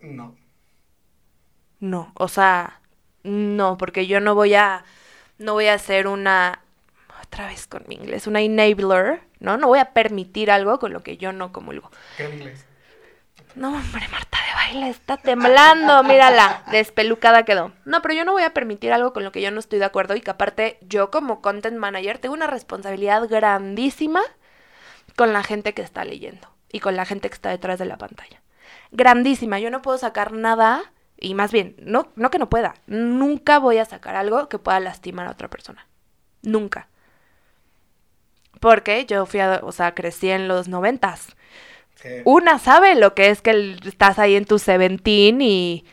[0.00, 0.36] No.
[1.84, 2.80] No, o sea,
[3.24, 4.84] no, porque yo no voy a,
[5.36, 6.60] no voy a ser una,
[7.22, 9.58] otra vez con mi inglés, una enabler, ¿no?
[9.58, 11.90] No voy a permitir algo con lo que yo no comulgo.
[12.16, 12.64] ¿Qué en inglés?
[13.54, 17.72] No, hombre, Marta de baile está temblando, mírala, despelucada quedó.
[17.84, 19.84] No, pero yo no voy a permitir algo con lo que yo no estoy de
[19.84, 24.22] acuerdo y que aparte yo como content manager tengo una responsabilidad grandísima
[25.16, 27.98] con la gente que está leyendo y con la gente que está detrás de la
[27.98, 28.40] pantalla.
[28.90, 30.93] Grandísima, yo no puedo sacar nada
[31.24, 34.80] y más bien, no, no que no pueda, nunca voy a sacar algo que pueda
[34.80, 35.86] lastimar a otra persona.
[36.42, 36.88] Nunca.
[38.60, 41.28] Porque yo fui a, o sea, crecí en los noventas
[41.96, 42.08] Sí.
[42.24, 45.84] una sabe lo que es que el- estás ahí en tu Seventeen y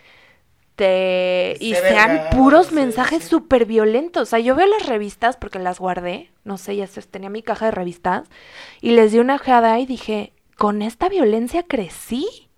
[0.75, 3.29] te y Se sean verga, puros sí, mensajes sí.
[3.29, 4.23] súper violentos.
[4.23, 7.65] O sea, yo veo las revistas porque las guardé, no sé, ya tenía mi caja
[7.65, 8.27] de revistas
[8.81, 12.49] y les di una ojeada y dije, ¿con esta violencia crecí?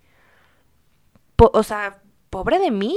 [1.36, 1.98] Po- o sea,
[2.34, 2.96] pobre de mí.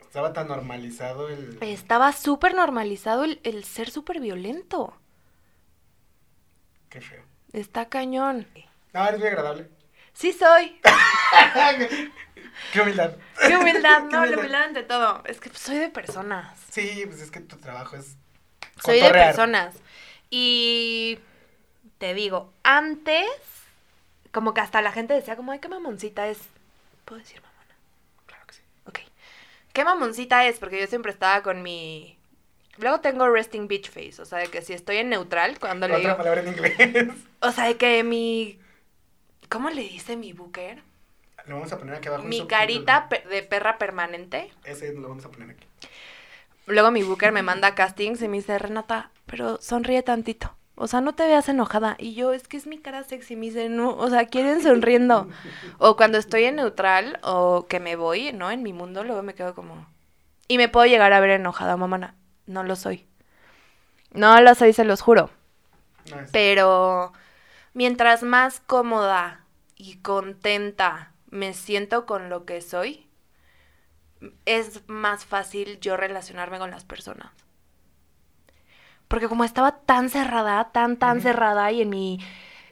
[0.00, 1.58] Estaba tan normalizado el...
[1.60, 4.96] Estaba súper normalizado el, el ser súper violento.
[6.88, 7.22] Qué feo.
[7.52, 8.48] Está cañón.
[8.94, 9.68] No, eres muy agradable.
[10.14, 10.80] Sí soy.
[12.72, 13.16] Qué humildad.
[13.46, 15.22] Qué humildad, no, la humildad ante todo.
[15.26, 16.58] Es que soy de personas.
[16.70, 18.16] Sí, pues es que tu trabajo es...
[18.82, 19.74] Soy de personas.
[20.30, 21.18] Y
[21.98, 23.28] te digo, antes,
[24.32, 26.38] como que hasta la gente decía, como, ay, qué mamoncita es.
[27.04, 27.76] ¿Puedo decir mamona?
[28.26, 28.62] Claro que sí.
[28.86, 29.00] Ok.
[29.78, 30.58] ¿Qué mamoncita es?
[30.58, 32.18] Porque yo siempre estaba con mi.
[32.78, 35.94] Luego tengo resting bitch face, o sea, de que si estoy en neutral, cuando le
[35.94, 36.16] Otra digo.
[36.16, 36.74] palabra en inglés.
[37.40, 38.58] O sea, de que mi.
[39.48, 40.82] ¿Cómo le dice mi booker?
[41.46, 42.24] Lo vamos a poner aquí abajo.
[42.24, 44.50] Mi carita pe- de perra permanente.
[44.64, 45.64] Ese lo vamos a poner aquí.
[46.66, 50.56] Luego mi booker me manda castings y me dice, Renata, pero sonríe tantito.
[50.80, 51.96] O sea, no te veas enojada.
[51.98, 53.34] Y yo, es que es mi cara sexy.
[53.34, 55.28] Me dice, no, o sea, quieren sonriendo.
[55.78, 58.50] O cuando estoy en neutral o que me voy, ¿no?
[58.52, 59.86] En mi mundo, luego me quedo como...
[60.46, 62.14] Y me puedo llegar a ver enojada, mamá.
[62.46, 63.06] No lo soy.
[64.12, 65.30] No lo soy, se los juro.
[66.04, 66.30] Es...
[66.30, 67.12] Pero
[67.74, 69.44] mientras más cómoda
[69.76, 73.08] y contenta me siento con lo que soy,
[74.46, 77.32] es más fácil yo relacionarme con las personas.
[79.08, 82.20] Porque como estaba tan cerrada, tan, tan cerrada y en mi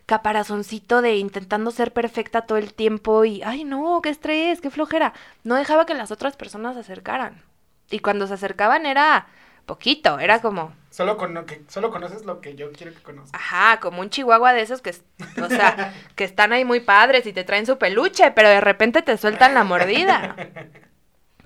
[0.04, 5.12] caparazoncito de intentando ser perfecta todo el tiempo y, ay no, qué estrés, qué flojera,
[5.42, 7.42] no dejaba que las otras personas se acercaran.
[7.90, 9.26] Y cuando se acercaban era
[9.66, 13.38] poquito, era como, Solo, con que, solo conoces lo que yo quiero que conozcas.
[13.38, 17.34] Ajá, como un chihuahua de esos que, o sea, que están ahí muy padres y
[17.34, 20.34] te traen su peluche, pero de repente te sueltan la mordida.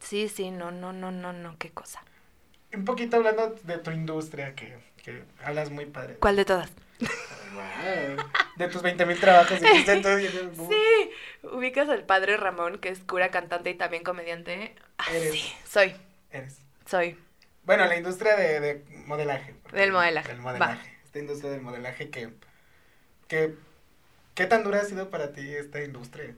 [0.01, 2.03] Sí, sí, no, no, no, no, no, qué cosa.
[2.73, 6.17] Un poquito hablando de tu industria, que, que hablas muy padre.
[6.21, 6.71] ¿Cuál de todas?
[7.01, 8.17] Wow.
[8.57, 9.59] De tus 20 mil trabajos.
[9.61, 11.11] Sí,
[11.43, 14.75] ubicas al padre Ramón, que es cura, cantante y también comediante.
[14.99, 15.33] Ah, Eres.
[15.33, 15.95] sí, soy,
[16.31, 16.59] Eres.
[16.87, 17.19] soy.
[17.65, 19.55] Bueno, la industria de, de modelaje.
[19.73, 20.43] Del modelaje, Del va.
[20.43, 20.99] modelaje.
[21.05, 22.31] Esta industria del modelaje que,
[23.29, 23.55] que...
[24.35, 26.35] ¿Qué tan dura ha sido para ti esta industria?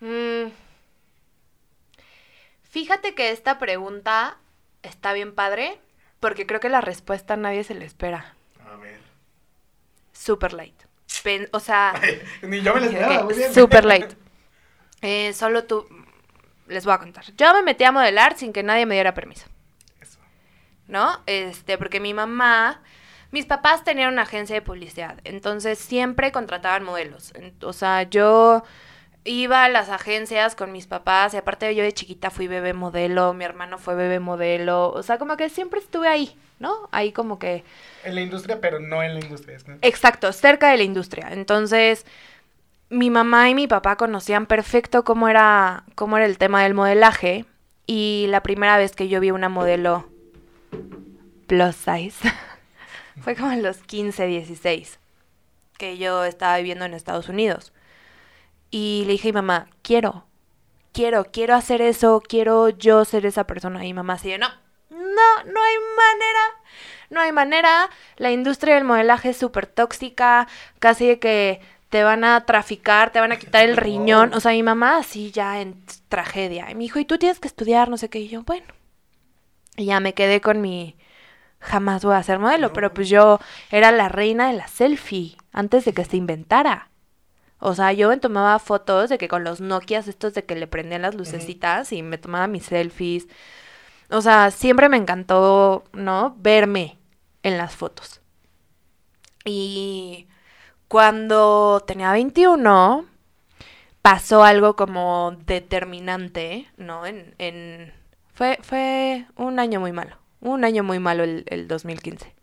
[0.00, 0.50] Mm.
[2.72, 4.38] Fíjate que esta pregunta
[4.82, 5.78] está bien padre,
[6.20, 8.34] porque creo que la respuesta a nadie se le espera.
[8.66, 8.98] A ver.
[10.14, 10.74] Super light.
[11.22, 11.92] Pen- o sea,
[12.42, 13.52] Ni yo me lo esperaba, bien.
[13.52, 14.14] super light.
[15.02, 15.86] Eh, solo tú.
[16.66, 17.24] Les voy a contar.
[17.36, 19.46] Yo me metí a modelar sin que nadie me diera permiso.
[20.00, 20.18] Eso.
[20.86, 21.20] ¿no?
[21.26, 22.80] Este, porque mi mamá,
[23.32, 27.34] mis papás tenían una agencia de publicidad, entonces siempre contrataban modelos.
[27.60, 28.62] O sea, yo
[29.24, 33.34] iba a las agencias con mis papás y aparte yo de chiquita fui bebé modelo,
[33.34, 36.88] mi hermano fue bebé modelo, o sea, como que siempre estuve ahí, ¿no?
[36.90, 37.64] Ahí como que
[38.04, 39.58] En la industria, pero no en la industria.
[39.82, 41.28] Exacto, cerca de la industria.
[41.30, 42.04] Entonces,
[42.90, 47.46] mi mamá y mi papá conocían perfecto cómo era, cómo era el tema del modelaje.
[47.86, 50.08] Y la primera vez que yo vi una modelo
[51.46, 52.32] plus size
[53.20, 54.98] fue como en los 15, 16,
[55.78, 57.72] que yo estaba viviendo en Estados Unidos.
[58.72, 60.24] Y le dije a mi mamá, quiero,
[60.92, 63.84] quiero, quiero hacer eso, quiero yo ser esa persona.
[63.84, 64.48] Y mi mamá así, de, no,
[64.88, 66.40] no, no hay manera,
[67.10, 67.90] no hay manera.
[68.16, 73.20] La industria del modelaje es súper tóxica, casi de que te van a traficar, te
[73.20, 74.32] van a quitar el riñón.
[74.32, 76.70] O sea, mi mamá así ya en tragedia.
[76.70, 78.20] Y me dijo, y tú tienes que estudiar, no sé qué.
[78.20, 78.64] Y yo, bueno.
[79.76, 80.96] Y ya me quedé con mi,
[81.60, 83.38] jamás voy a ser modelo, pero pues yo
[83.70, 86.88] era la reina de la selfie antes de que se inventara.
[87.64, 90.66] O sea, yo me tomaba fotos de que con los Nokias estos de que le
[90.66, 93.28] prendían las lucecitas y me tomaba mis selfies.
[94.10, 96.34] O sea, siempre me encantó, ¿no?
[96.40, 96.98] Verme
[97.44, 98.20] en las fotos.
[99.44, 100.26] Y
[100.88, 103.06] cuando tenía 21,
[104.02, 107.06] pasó algo como determinante, ¿no?
[107.06, 107.94] En, en...
[108.34, 110.16] Fue, fue un año muy malo.
[110.40, 112.41] Un año muy malo el, el 2015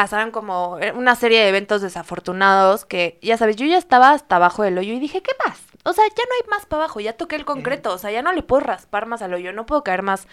[0.00, 4.36] pasaron como eh, una serie de eventos desafortunados que, ya sabes, yo ya estaba hasta
[4.36, 5.60] abajo del hoyo y dije, ¿qué más?
[5.84, 8.22] O sea, ya no hay más para abajo, ya toqué el concreto, o sea, ya
[8.22, 10.26] no le puedo raspar más al hoyo, no puedo caer más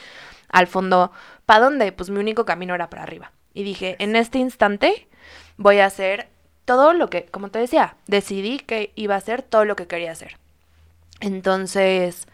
[0.47, 1.11] al fondo.
[1.45, 1.91] ¿Para dónde?
[1.91, 3.33] Pues mi único camino era para arriba.
[3.53, 5.09] Y dije, en este instante
[5.57, 6.29] voy a hacer
[6.63, 10.13] todo lo que, como te decía, decidí que iba a hacer todo lo que quería
[10.13, 10.37] hacer.
[11.19, 12.25] Entonces,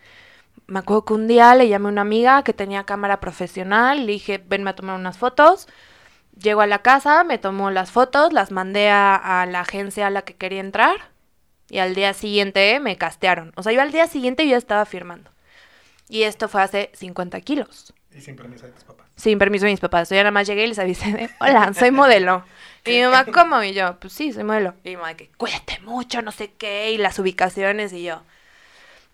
[0.68, 4.12] me acuerdo que un día le llamé a una amiga que tenía cámara profesional, le
[4.12, 5.68] dije, venme a tomar unas fotos.
[6.42, 10.10] Llego a la casa, me tomó las fotos, las mandé a, a la agencia a
[10.10, 11.14] la que quería entrar
[11.70, 13.52] y al día siguiente me castearon.
[13.56, 15.32] O sea, yo al día siguiente yo ya estaba firmando.
[16.08, 17.94] Y esto fue hace 50 kilos.
[18.16, 19.08] Y sin permiso de tus papás.
[19.16, 20.10] Sin permiso de mis papás.
[20.10, 22.46] Yo ya nada más llegué y les avisé de, hola, soy modelo.
[22.86, 23.64] Y mi mamá, ¿cómo?
[23.64, 24.76] Y yo, pues sí, soy modelo.
[24.84, 27.94] Y mi mamá, que cuídate mucho, no sé qué, y las ubicaciones.
[27.94, 28.22] Y yo,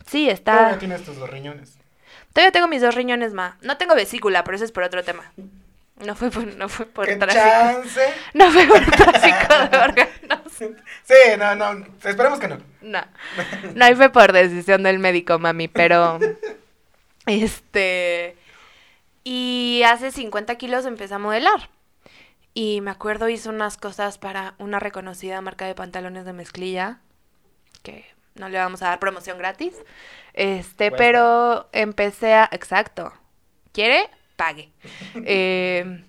[0.05, 0.55] sí, está...
[0.55, 1.77] Todavía tienes tus dos riñones.
[2.33, 3.57] Todavía tengo mis dos riñones, ma.
[3.61, 5.31] No tengo vesícula, pero eso es por otro tema.
[6.05, 7.43] No fue por, no fue por ¡Qué tráfico.
[7.43, 8.13] chance!
[8.33, 10.53] No fue por tráfico de órganos.
[11.03, 11.85] Sí, no, no.
[12.03, 12.57] Esperemos que no.
[12.81, 13.01] No.
[13.75, 16.19] No ahí fue por decisión del médico, mami, pero.
[17.25, 18.37] Este.
[19.23, 21.69] Y hace 50 kilos empecé a modelar.
[22.53, 26.99] Y me acuerdo hice unas cosas para una reconocida marca de pantalones de mezclilla.
[27.83, 29.73] Que no le vamos a dar promoción gratis.
[30.33, 32.49] Este, pero empecé a.
[32.51, 33.13] Exacto.
[33.71, 34.09] ¿Quiere?
[34.39, 34.71] Pague.
[35.25, 36.01] Eh,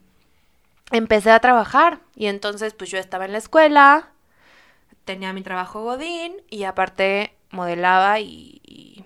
[0.92, 1.98] empecé a trabajar.
[2.14, 4.10] Y entonces, pues yo estaba en la escuela.
[5.04, 6.36] Tenía mi trabajo Godín.
[6.48, 9.04] Y aparte modelaba y, y,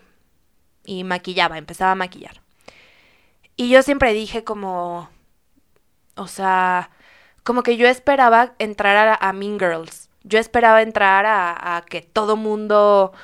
[0.85, 1.57] y maquillaba.
[1.57, 2.43] Empezaba a maquillar.
[3.57, 5.09] Y yo siempre dije como.
[6.17, 6.91] O sea,
[7.45, 10.11] como que yo esperaba entrar a, a Mean Girls.
[10.23, 13.15] Yo esperaba entrar a, a que todo mundo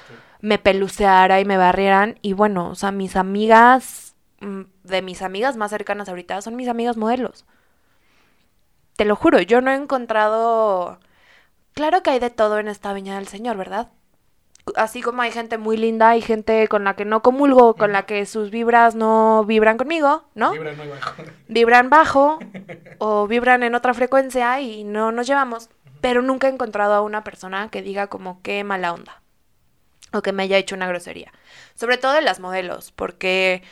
[0.41, 2.19] me peluceara y me barrieran.
[2.23, 6.69] Y bueno, o sea, mis amigas, mm, de mis amigas más cercanas ahorita, son mis
[6.69, 7.45] amigas modelos.
[8.97, 11.01] Te lo juro, yo no he encontrado...
[11.73, 13.89] Claro que hay de todo en esta viña del Señor, ¿verdad?
[14.77, 18.05] Así como hay gente muy linda, hay gente con la que no comulgo, con la
[18.05, 20.53] que sus vibras no vibran conmigo, ¿no?
[20.53, 21.13] Vibras muy bajo.
[21.49, 22.39] vibran bajo
[22.99, 25.71] o vibran en otra frecuencia y no nos llevamos.
[26.01, 29.23] Pero nunca he encontrado a una persona que diga como qué mala onda
[30.13, 31.33] o que me haya hecho una grosería.
[31.75, 33.63] Sobre todo de las modelos, porque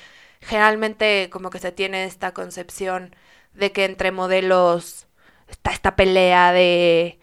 [0.40, 3.14] generalmente como que se tiene esta concepción
[3.54, 5.06] de que entre modelos
[5.48, 7.18] está esta pelea de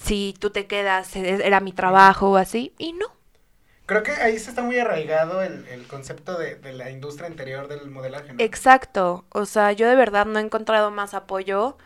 [0.00, 3.06] si tú te quedas e- era mi trabajo o así y no.
[3.86, 7.66] Creo que ahí se está muy arraigado el, el concepto de, de la industria interior
[7.68, 8.42] del modelaje, ¿no?
[8.42, 11.76] Exacto, o sea, yo de verdad no he encontrado más apoyo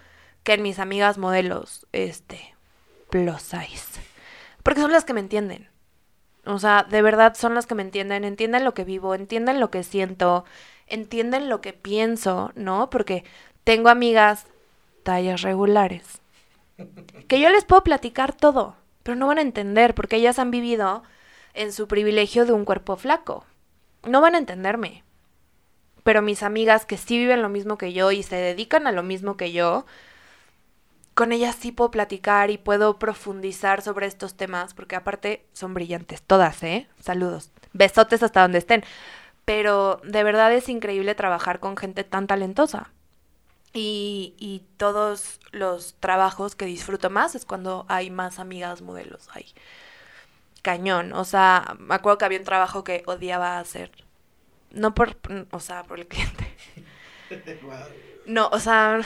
[0.45, 2.55] que en mis amigas modelos, este,
[3.11, 4.01] plus size.
[4.63, 5.71] Porque son las que me entienden.
[6.49, 9.71] O sea, de verdad son las que me entienden, entienden lo que vivo, entienden lo
[9.71, 10.47] que siento,
[10.87, 12.89] entienden lo que pienso, ¿no?
[12.89, 13.23] Porque
[13.65, 14.47] tengo amigas
[15.03, 16.23] tallas regulares.
[17.27, 21.03] Que yo les puedo platicar todo, pero no van a entender porque ellas han vivido
[21.53, 23.45] en su privilegio de un cuerpo flaco.
[24.07, 25.05] No van a entenderme.
[26.03, 29.03] Pero mis amigas que sí viven lo mismo que yo y se dedican a lo
[29.03, 29.85] mismo que yo,
[31.19, 36.23] con ellas sí puedo platicar y puedo profundizar sobre estos temas, porque aparte son brillantes,
[36.23, 36.87] todas, ¿eh?
[37.01, 37.51] Saludos.
[37.73, 38.85] Besotes hasta donde estén.
[39.45, 42.93] Pero de verdad es increíble trabajar con gente tan talentosa.
[43.73, 49.47] Y, y todos los trabajos que disfruto más es cuando hay más amigas modelos ahí.
[50.63, 51.13] Cañón.
[51.15, 53.91] O sea, me acuerdo que había un trabajo que odiaba hacer.
[54.71, 55.17] No por,
[55.51, 56.47] o sea, por el cliente.
[58.25, 59.01] No, o sea,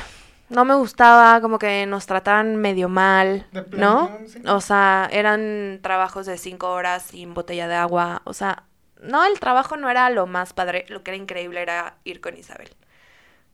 [0.53, 4.11] no me gustaba, como que nos trataban medio mal, ¿no?
[4.47, 8.23] O sea, eran trabajos de cinco horas sin botella de agua.
[8.25, 8.65] O sea,
[9.01, 10.85] no, el trabajo no era lo más padre.
[10.89, 12.69] Lo que era increíble era ir con Isabel.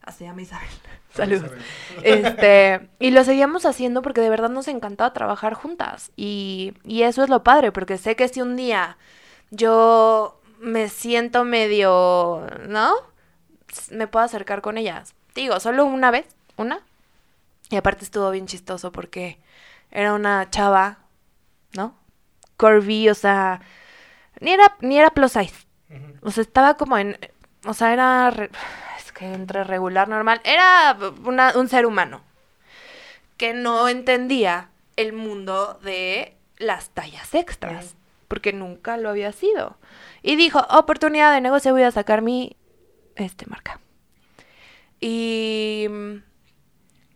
[0.02, 0.68] Así se llama Isabel.
[1.14, 1.50] Saludos.
[2.02, 6.12] Este, y lo seguíamos haciendo porque de verdad nos encantaba trabajar juntas.
[6.16, 8.98] Y, y eso es lo padre, porque sé que si un día
[9.50, 12.94] yo me siento medio, ¿no?
[13.90, 15.14] Me puedo acercar con ellas.
[15.34, 16.26] Digo, solo una vez,
[16.56, 16.80] una.
[17.70, 19.38] Y aparte estuvo bien chistoso porque
[19.90, 20.98] era una chava,
[21.74, 21.94] ¿no?
[22.56, 23.60] Curvy, o sea,
[24.40, 25.66] ni era, ni era plus size.
[26.22, 27.18] O sea, estaba como en.
[27.66, 28.30] O sea, era.
[28.30, 28.50] re-
[28.98, 30.40] es que entre regular, normal.
[30.44, 32.22] Era una- un ser humano.
[33.36, 37.94] Que no entendía el mundo de las tallas extras.
[38.26, 39.76] Porque nunca lo había sido.
[40.22, 42.56] Y dijo: oportunidad de negocio, voy a sacar mi.
[43.16, 43.80] Este, marca.
[45.00, 45.86] Y.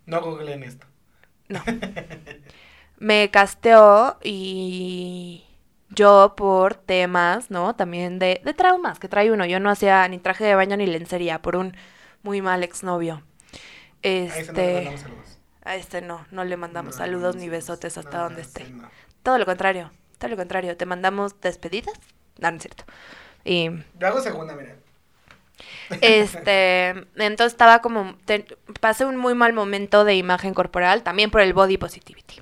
[0.05, 0.87] No googleen esto.
[1.49, 1.61] no.
[2.97, 5.43] Me casteó y
[5.89, 7.75] yo por temas, ¿no?
[7.75, 9.45] También de, de traumas que trae uno.
[9.45, 11.75] Yo no hacía ni traje de baño ni lencería por un
[12.23, 13.23] muy mal exnovio.
[14.27, 15.39] A no Este, mandamos saludos.
[15.63, 18.41] a este no, no le mandamos No, saludos no, ni no, besotes hasta no, donde
[18.43, 18.67] esté.
[18.71, 18.91] no.
[19.23, 20.77] Todo lo contrario, todo lo contrario.
[20.77, 21.95] Te mandamos despedidas.
[22.39, 22.85] No, no es cierto.
[23.45, 24.82] Y Yo hago segunda, mira.
[26.01, 28.15] Este, entonces estaba como,
[28.79, 32.41] pasé un muy mal momento de imagen corporal, también por el body positivity.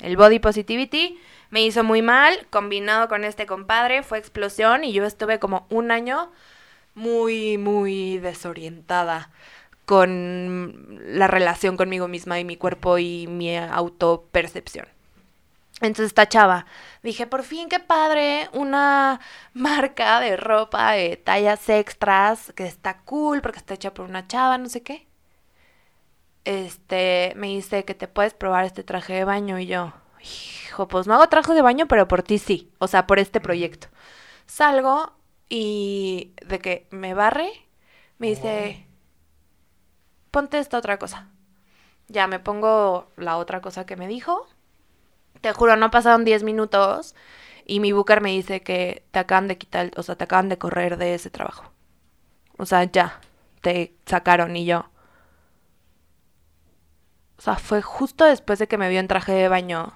[0.00, 1.18] El body positivity
[1.50, 5.90] me hizo muy mal, combinado con este compadre, fue explosión y yo estuve como un
[5.90, 6.30] año
[6.94, 9.30] muy, muy desorientada
[9.84, 14.86] con la relación conmigo misma y mi cuerpo y mi autopercepción.
[15.86, 16.66] Entonces esta chava,
[17.02, 19.20] dije, por fin, qué padre, una
[19.54, 24.58] marca de ropa de tallas extras, que está cool porque está hecha por una chava,
[24.58, 25.06] no sé qué.
[26.44, 31.06] Este, me dice que te puedes probar este traje de baño y yo, hijo, pues
[31.06, 33.88] no hago traje de baño, pero por ti sí, o sea, por este proyecto.
[34.46, 35.14] Salgo
[35.48, 37.50] y de que me barre,
[38.18, 38.86] me dice,
[40.30, 41.28] ponte esta otra cosa.
[42.08, 44.46] Ya me pongo la otra cosa que me dijo.
[45.44, 47.14] Te juro, no pasaron 10 minutos
[47.66, 50.56] y mi booker me dice que te acaban de quitar, o sea, te acaban de
[50.56, 51.70] correr de ese trabajo.
[52.56, 53.20] O sea, ya,
[53.60, 54.86] te sacaron y yo.
[57.36, 59.92] O sea, fue justo después de que me vio en traje de baño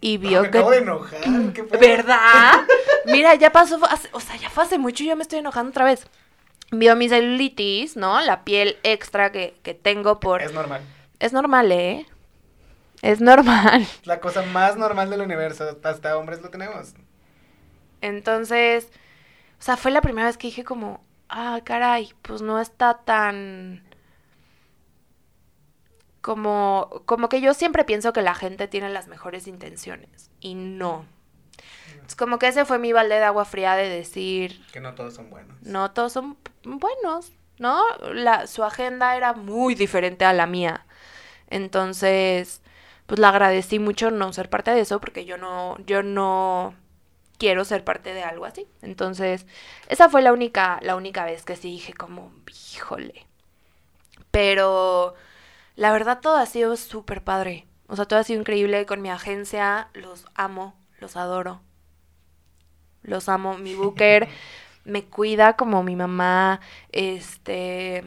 [0.00, 0.58] y vio me que...
[0.58, 1.20] acabo de enojar.
[1.54, 1.78] ¿qué pedo?
[1.80, 2.54] ¿Verdad?
[3.06, 5.70] Mira, ya pasó, hace- o sea, ya fue hace mucho y yo me estoy enojando
[5.70, 6.08] otra vez.
[6.72, 8.20] Vio mi celulitis, ¿no?
[8.20, 10.42] La piel extra que, que tengo por...
[10.42, 10.82] Es normal.
[11.20, 12.04] Es normal, ¿eh?
[13.02, 13.86] Es normal.
[14.04, 15.78] La cosa más normal del universo.
[15.82, 16.94] Hasta hombres lo tenemos.
[18.00, 18.88] Entonces,
[19.58, 23.82] o sea, fue la primera vez que dije como, ah, caray, pues no está tan...
[26.20, 31.04] Como, como que yo siempre pienso que la gente tiene las mejores intenciones y no.
[32.06, 35.14] Es como que ese fue mi balde de agua fría de decir, Que no todos
[35.14, 35.60] son buenos.
[35.62, 37.80] no todos son buenos, ¿no?
[38.12, 40.84] La, su agenda era muy diferente a la mía.
[41.48, 42.60] Entonces,
[43.06, 46.74] pues le agradecí mucho no ser parte de eso porque yo no, yo no
[47.38, 48.66] quiero ser parte de algo así.
[48.82, 49.46] Entonces,
[49.88, 52.32] esa fue la única, la única vez que sí dije como,
[52.74, 53.26] híjole.
[54.30, 55.14] Pero
[55.76, 57.66] la verdad todo ha sido súper padre.
[57.88, 59.88] O sea, todo ha sido increíble con mi agencia.
[59.94, 61.60] Los amo, los adoro.
[63.02, 63.56] Los amo.
[63.58, 64.28] Mi booker
[64.84, 66.60] me cuida como mi mamá.
[66.90, 68.04] Este.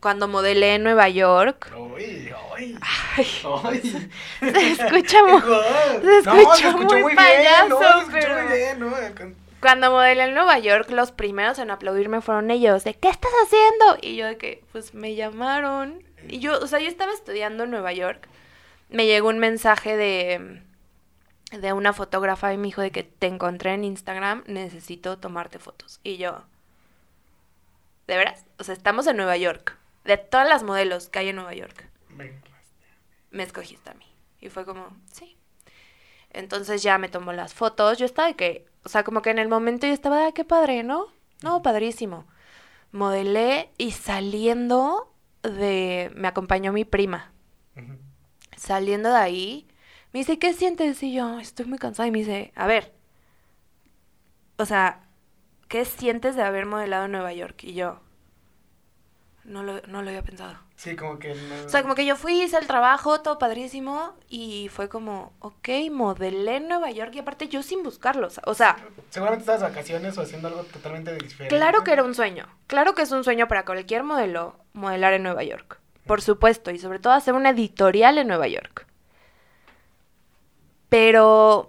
[0.00, 1.70] Cuando modelé en Nueva York.
[1.76, 2.78] Uy, uy.
[2.80, 3.26] Ay,
[3.64, 3.80] Uy.
[4.40, 5.40] se escucha muy.
[5.40, 8.92] Se No, muy payaso, bien, no, se pero- muy bien, ¿no?
[9.60, 12.82] Cuando modelé en Nueva York, los primeros en aplaudirme fueron ellos.
[12.84, 13.98] De, ¿qué estás haciendo?
[14.00, 16.02] Y yo de que, pues me llamaron.
[16.28, 18.26] Y yo, o sea, yo estaba estudiando en Nueva York.
[18.88, 20.62] Me llegó un mensaje de,
[21.52, 26.00] de una fotógrafa y me dijo de que te encontré en Instagram, necesito tomarte fotos.
[26.02, 26.42] Y yo,
[28.06, 28.44] ¿de veras?
[28.58, 29.76] O sea, estamos en Nueva York.
[30.04, 31.90] De todas las modelos que hay en Nueva York
[33.30, 34.06] me escogiste a mí.
[34.40, 35.36] Y fue como, sí.
[36.30, 37.98] Entonces ya me tomó las fotos.
[37.98, 40.44] Yo estaba de que, o sea, como que en el momento yo estaba, ah, qué
[40.44, 41.06] padre, ¿no?
[41.42, 42.26] No, padrísimo.
[42.92, 47.32] Modelé y saliendo de, me acompañó mi prima.
[48.56, 49.68] Saliendo de ahí,
[50.12, 51.02] me dice, ¿qué sientes?
[51.02, 52.06] Y yo, estoy muy cansada.
[52.06, 52.92] Y me dice, a ver,
[54.58, 55.02] o sea,
[55.68, 57.64] ¿qué sientes de haber modelado en Nueva York?
[57.64, 58.00] Y yo,
[59.50, 60.54] no lo, no lo había pensado.
[60.76, 61.66] Sí, como que no...
[61.66, 65.68] O sea, como que yo fui, hice el trabajo, todo padrísimo, y fue como, ok,
[65.90, 68.76] modelé en Nueva York, y aparte yo sin buscarlo, o sea-
[69.10, 71.54] Seguramente estabas vacaciones o haciendo algo totalmente diferente.
[71.54, 75.24] claro que era un sueño, claro que es un sueño para cualquier modelo modelar en
[75.24, 78.86] Nueva York, por supuesto, y sobre todo hacer una editorial en Nueva York.
[80.88, 81.68] Pero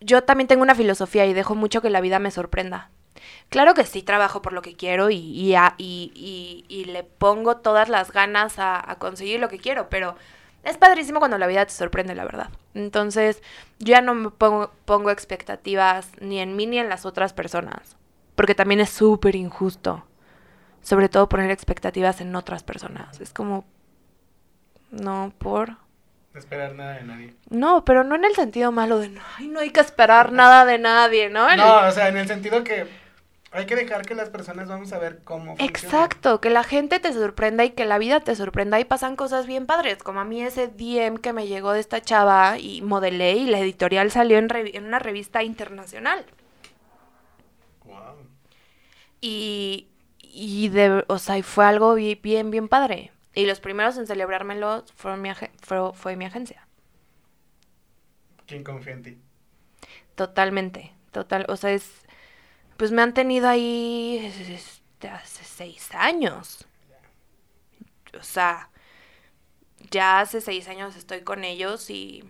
[0.00, 2.90] yo también tengo una filosofía y dejo mucho que la vida me sorprenda.
[3.48, 7.02] Claro que sí trabajo por lo que quiero y, y, a- y- y- y le
[7.04, 10.16] pongo todas las ganas a, a conseguir lo que quiero, pero
[10.64, 12.50] es padrísimo cuando la vida te sorprende, la verdad.
[12.74, 13.42] Entonces,
[13.78, 17.96] yo ya no me pongo, pongo expectativas ni en mí ni en las otras personas,
[18.34, 20.04] porque también es súper injusto,
[20.82, 23.20] sobre todo poner expectativas en otras personas.
[23.20, 23.64] Es como,
[24.90, 25.70] no, por...
[25.70, 27.34] No esperar nada de nadie.
[27.50, 30.64] No, pero no en el sentido malo de, no, ay, no hay que esperar nada
[30.66, 31.48] de nadie, ¿no?
[31.50, 32.86] El- No, o sea, en el sentido que
[33.50, 35.64] hay que dejar que las personas vamos a ver cómo funciona.
[35.70, 39.46] Exacto, que la gente te sorprenda y que la vida te sorprenda y pasan cosas
[39.46, 43.32] bien padres, como a mí ese DM que me llegó de esta chava y modelé
[43.36, 46.26] y la editorial salió en, revi- en una revista internacional.
[47.84, 48.26] Wow.
[49.20, 49.88] Y,
[50.20, 53.12] y de, o sea, fue algo bi- bien, bien padre.
[53.34, 55.30] Y los primeros en celebrármelo fueron mi
[55.62, 56.66] fue, fue mi agencia.
[58.46, 59.18] ¿Quién confía en ti?
[60.14, 62.02] Totalmente, total, o sea, es,
[62.78, 66.66] pues me han tenido ahí este, hace seis años.
[68.18, 68.70] O sea,
[69.90, 72.24] ya hace seis años estoy con ellos y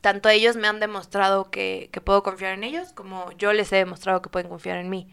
[0.00, 3.76] tanto ellos me han demostrado que, que puedo confiar en ellos como yo les he
[3.76, 5.12] demostrado que pueden confiar en mí.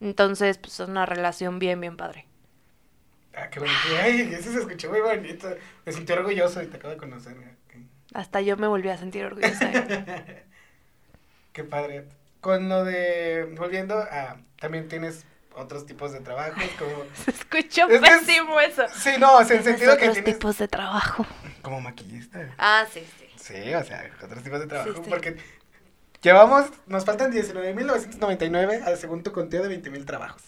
[0.00, 2.26] Entonces, pues es una relación bien, bien padre.
[3.32, 3.78] Ah, qué bonito.
[4.02, 5.48] Ay, eso se escuchó muy bonito.
[5.86, 7.36] Me sentí orgulloso y te acabo de conocer.
[8.12, 9.70] Hasta yo me volví a sentir orgullosa.
[11.52, 12.06] Qué padre.
[12.40, 13.54] Con lo de.
[13.56, 14.36] Volviendo a.
[14.60, 15.24] También tienes
[15.54, 17.04] otros tipos de trabajos, como.
[17.24, 18.84] Se escuchó Es pésimo eso.
[18.94, 20.34] Sí, no, o sea, en sentido que otros tienes.
[20.34, 21.26] tipos de trabajo.
[21.62, 22.54] Como maquillista.
[22.58, 23.26] Ah, sí, sí.
[23.36, 24.92] Sí, o sea, otros tipos de trabajo.
[24.94, 25.10] Sí, sí.
[25.10, 25.36] Porque
[26.22, 26.66] llevamos.
[26.86, 30.42] Nos faltan 19.999 al según tu conteo de 20.000 trabajos.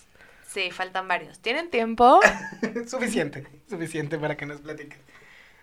[0.46, 1.38] Sí, faltan varios.
[1.38, 2.20] ¿Tienen tiempo?
[2.88, 4.98] suficiente, suficiente para que nos platiques.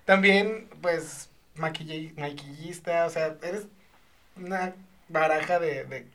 [0.06, 3.66] También, pues, maquillista, o sea, eres
[4.38, 4.74] una
[5.10, 6.08] baraja de, de,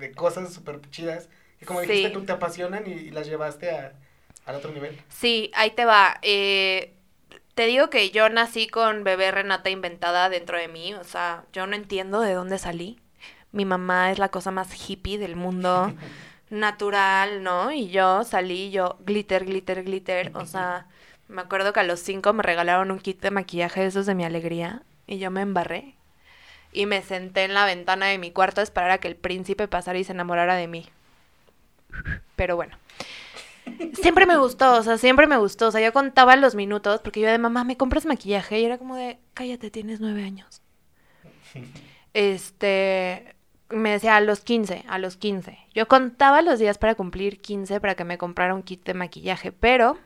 [0.00, 1.28] de cosas súper chidas
[1.58, 2.12] que como dijiste Sí.
[2.12, 3.92] tú te apasionan y, y las llevaste a,
[4.46, 5.00] al otro nivel.
[5.08, 6.18] Sí, ahí te va.
[6.22, 6.94] Eh,
[7.54, 10.94] te digo que yo nací con bebé Renata inventada dentro de mí.
[10.94, 12.98] O sea, yo no entiendo de dónde salí.
[13.52, 15.92] Mi mamá es la cosa más hippie del mundo.
[16.50, 17.72] natural, ¿no?
[17.72, 20.32] Y yo salí, yo glitter, glitter, glitter.
[20.34, 20.86] O sea,
[21.28, 24.14] me acuerdo que a los cinco me regalaron un kit de maquillaje de esos de
[24.14, 24.82] mi alegría.
[25.06, 25.96] Y yo me embarré.
[26.72, 29.68] Y me senté en la ventana de mi cuarto a esperar a que el príncipe
[29.68, 30.86] pasara y se enamorara de mí.
[32.36, 32.76] Pero bueno.
[33.94, 35.68] Siempre me gustó, o sea, siempre me gustó.
[35.68, 38.60] O sea, yo contaba los minutos porque yo de mamá, ¿me compras maquillaje?
[38.60, 40.62] Y era como de, cállate, tienes nueve años.
[42.14, 43.34] Este,
[43.68, 45.58] me decía a los 15, a los 15.
[45.74, 49.52] Yo contaba los días para cumplir 15 para que me comprara un kit de maquillaje,
[49.52, 49.98] pero...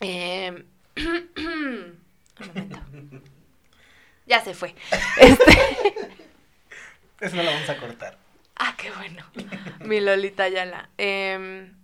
[0.00, 0.64] eh,
[0.96, 2.78] un momento.
[4.32, 4.74] Ya se fue.
[5.18, 5.52] Este,
[7.20, 8.16] Eso no lo vamos a cortar.
[8.56, 9.24] Ah, qué bueno.
[9.80, 10.88] Mi Lolita Yala.
[10.96, 11.74] Em,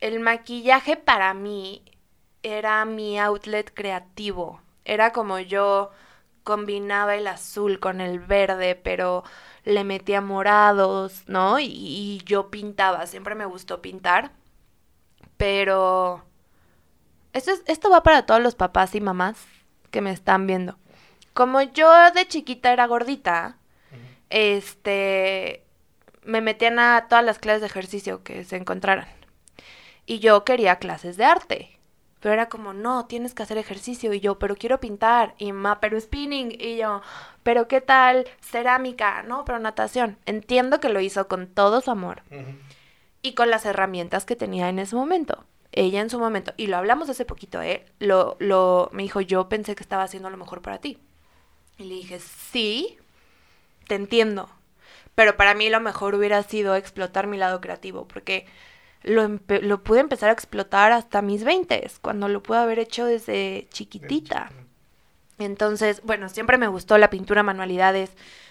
[0.00, 1.82] el maquillaje para mí
[2.42, 4.60] era mi outlet creativo.
[4.84, 5.90] Era como yo
[6.44, 9.24] combinaba el azul con el verde, pero
[9.64, 11.58] le metía morados, ¿no?
[11.58, 13.06] Y, y yo pintaba.
[13.06, 14.30] Siempre me gustó pintar.
[15.36, 16.24] Pero
[17.32, 19.36] esto, es- esto va para todos los papás y mamás
[19.90, 20.78] que me están viendo.
[21.36, 23.58] Como yo de chiquita era gordita,
[24.30, 25.66] este,
[26.24, 29.06] me metían a todas las clases de ejercicio que se encontraran.
[30.06, 31.78] Y yo quería clases de arte.
[32.20, 34.14] Pero era como, no, tienes que hacer ejercicio.
[34.14, 35.34] Y yo, pero quiero pintar.
[35.36, 36.56] Y ma, pero spinning.
[36.58, 37.02] Y yo,
[37.42, 39.22] pero ¿qué tal cerámica?
[39.22, 40.16] No, pero natación.
[40.24, 42.22] Entiendo que lo hizo con todo su amor
[43.20, 45.44] y con las herramientas que tenía en ese momento.
[45.72, 47.84] Ella en su momento, y lo hablamos hace poquito, ¿eh?
[47.98, 50.98] Lo, lo, me dijo, yo pensé que estaba haciendo lo mejor para ti.
[51.78, 52.98] Y le dije, sí,
[53.86, 54.48] te entiendo.
[55.14, 58.46] Pero para mí lo mejor hubiera sido explotar mi lado creativo, porque
[59.02, 63.66] lo, lo pude empezar a explotar hasta mis 20, cuando lo pude haber hecho desde
[63.70, 64.50] chiquitita.
[65.38, 68.10] Entonces, bueno, siempre me gustó la pintura, manualidades.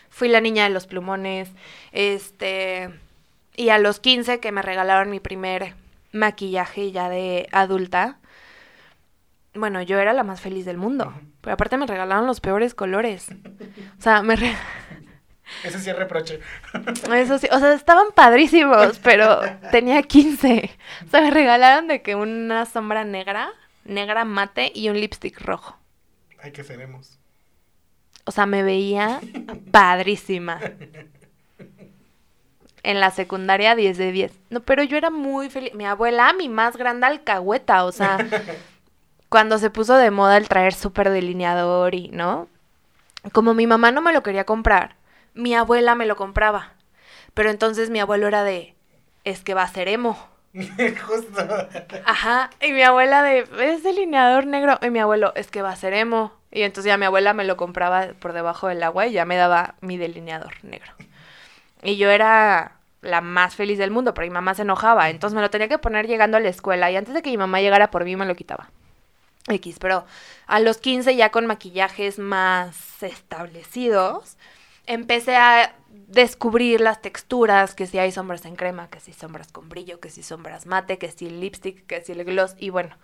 [0.10, 1.50] Fui la niña de los plumones.
[1.92, 2.90] Este.
[3.56, 5.76] Y a los 15 que me regalaron mi primer
[6.12, 8.20] maquillaje ya de adulta,
[9.54, 11.14] bueno, yo era la más feliz del mundo.
[11.46, 13.28] Pero aparte me regalaron los peores colores.
[14.00, 14.56] O sea, me re-
[15.64, 16.40] Ese sí es reproche.
[17.16, 19.42] Eso sí, o sea, estaban padrísimos, pero
[19.72, 20.72] tenía 15.
[21.06, 23.50] O sea, me regalaron de que una sombra negra,
[23.84, 25.78] negra mate y un lipstick rojo.
[26.42, 27.20] Ay, que seremos.
[28.24, 29.20] O sea, me veía
[29.72, 30.60] padrísima.
[32.82, 34.32] En la secundaria 10 de 10.
[34.50, 35.76] No, pero yo era muy feliz.
[35.76, 38.18] Mi abuela, mi más grande alcahueta, o sea,
[39.30, 42.48] cuando se puso de moda el traer súper delineador y, ¿no?
[43.32, 44.96] Como mi mamá no me lo quería comprar,
[45.34, 46.74] mi abuela me lo compraba.
[47.34, 48.76] Pero entonces mi abuelo era de,
[49.24, 50.18] es que va a ser emo.
[50.54, 51.68] Justo.
[52.06, 55.76] Ajá, y mi abuela de, es delineador negro, y mi abuelo, es que va a
[55.76, 56.32] ser emo.
[56.52, 59.36] Y entonces ya mi abuela me lo compraba por debajo del agua y ya me
[59.36, 60.94] daba mi delineador negro.
[61.84, 65.42] Y yo era la más feliz del mundo, pero mi mamá se enojaba, entonces me
[65.42, 67.92] lo tenía que poner llegando a la escuela y antes de que mi mamá llegara
[67.92, 68.70] por mí me lo quitaba.
[69.48, 70.06] X, pero
[70.48, 74.38] a los 15 ya con maquillajes más establecidos,
[74.88, 79.70] empecé a descubrir las texturas, que si hay sombras en crema, que si sombras con
[79.70, 82.98] brillo, que si sombras mate, que si el lipstick, que si el gloss, y bueno,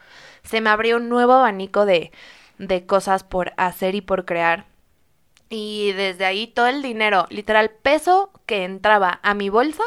[0.43, 2.11] se me abrió un nuevo abanico de,
[2.57, 4.65] de cosas por hacer y por crear.
[5.49, 9.83] Y desde ahí todo el dinero, literal, peso que entraba a mi bolsa,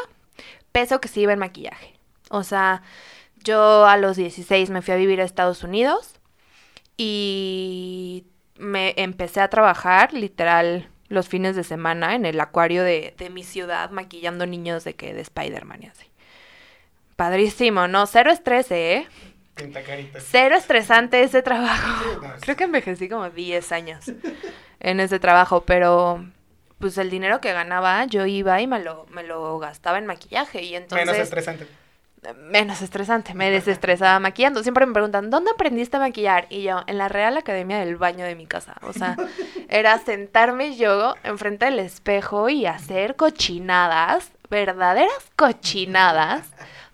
[0.71, 1.99] peso que se iba en maquillaje.
[2.29, 2.83] O sea,
[3.43, 6.14] yo a los 16 me fui a vivir a Estados Unidos
[6.97, 8.25] y
[8.57, 13.43] me empecé a trabajar literal los fines de semana en el acuario de, de mi
[13.43, 16.05] ciudad maquillando niños de que de Spider-Man y así.
[17.15, 18.07] Padrísimo, ¿no?
[18.07, 19.07] Cero estrés, ¿eh?
[20.19, 22.21] Cero estresante ese trabajo.
[22.41, 24.11] Creo que envejecí como 10 años
[24.79, 26.25] en ese trabajo, pero
[26.79, 30.61] pues el dinero que ganaba yo iba y me lo, me lo gastaba en maquillaje
[30.61, 31.05] y entonces...
[31.05, 31.67] Menos estresante.
[32.33, 34.63] Menos estresante, me desestresaba maquillando.
[34.63, 36.47] Siempre me preguntan, ¿dónde aprendiste a maquillar?
[36.49, 38.75] Y yo, en la Real Academia del Baño de mi casa.
[38.81, 39.15] O sea,
[39.69, 46.47] era sentarme yo enfrente del espejo y hacer cochinadas, verdaderas cochinadas.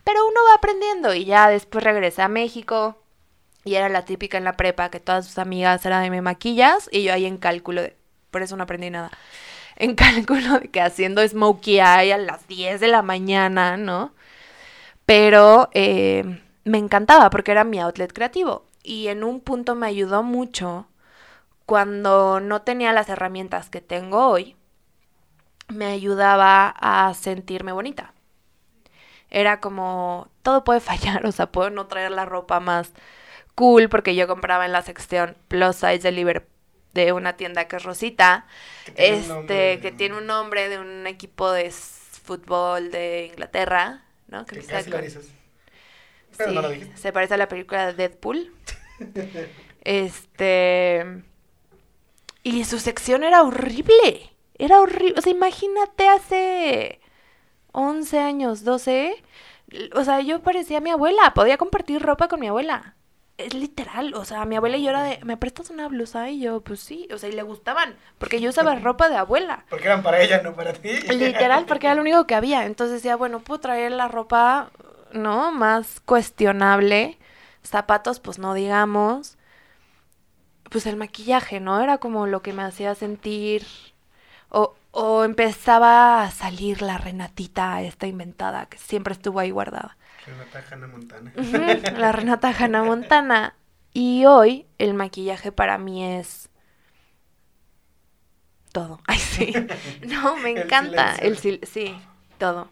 [0.04, 2.98] Pero uno va aprendiendo y ya después regresé a México
[3.64, 6.90] y era la típica en la prepa que todas sus amigas eran de me maquillas
[6.92, 7.96] y yo ahí en cálculo, de,
[8.32, 9.12] por eso no aprendí nada.
[9.76, 14.14] En cálculo de que haciendo smokey eye a las 10 de la mañana, ¿no?
[15.12, 20.24] Pero eh, me encantaba porque era mi outlet creativo y en un punto me ayudó
[20.24, 20.88] mucho
[21.66, 24.56] cuando no tenía las herramientas que tengo hoy,
[25.68, 28.14] me ayudaba a sentirme bonita.
[29.30, 32.94] Era como, todo puede fallar, o sea, puedo no traer la ropa más
[33.56, 36.50] cool porque yo compraba en la sección plus size de Liverpool
[36.94, 38.48] de una tienda que es Rosita,
[38.86, 39.80] Que tiene un este, nombre.
[39.82, 44.46] que tiene un nombre de un equipo de fútbol de Inglaterra, ¿no?
[44.46, 45.30] Que casi con- dices.
[46.38, 46.98] Pero sí, no lo dijiste.
[46.98, 48.52] se parece a la película de Deadpool.
[49.84, 51.24] este.
[52.44, 54.32] Y su sección era horrible.
[54.58, 55.16] Era horrible.
[55.18, 57.00] O sea, imagínate hace
[57.72, 59.22] 11 años, 12.
[59.70, 61.34] l- O sea, yo parecía mi abuela.
[61.34, 62.96] Podía compartir ropa con mi abuela.
[63.38, 64.14] Es literal.
[64.14, 66.30] O sea, mi abuela y yo era de, ¿me prestas una blusa?
[66.30, 67.08] Y yo, pues sí.
[67.14, 67.96] O sea, y le gustaban.
[68.18, 69.66] Porque yo usaba ropa de abuela.
[69.70, 70.90] Porque eran para ella, no para ti.
[71.10, 72.66] Literal, porque era lo único que había.
[72.66, 74.72] Entonces decía, bueno, puedo traer la ropa,
[75.12, 75.52] ¿no?
[75.52, 77.18] Más cuestionable.
[77.64, 79.38] Zapatos, pues no digamos.
[80.70, 81.82] Pues el maquillaje, ¿no?
[81.82, 83.66] Era como lo que me hacía sentir.
[84.50, 89.98] O, o empezaba a salir la Renatita, esta inventada, que siempre estuvo ahí guardada.
[90.26, 91.34] Renata Hannah Montana.
[91.98, 93.56] La Renata Hannah Montana.
[93.94, 96.50] Y hoy el maquillaje para mí es
[98.72, 99.00] todo.
[99.08, 99.54] Ay, sí.
[100.08, 101.16] No, me encanta.
[101.16, 101.60] El sí,
[102.38, 102.70] todo.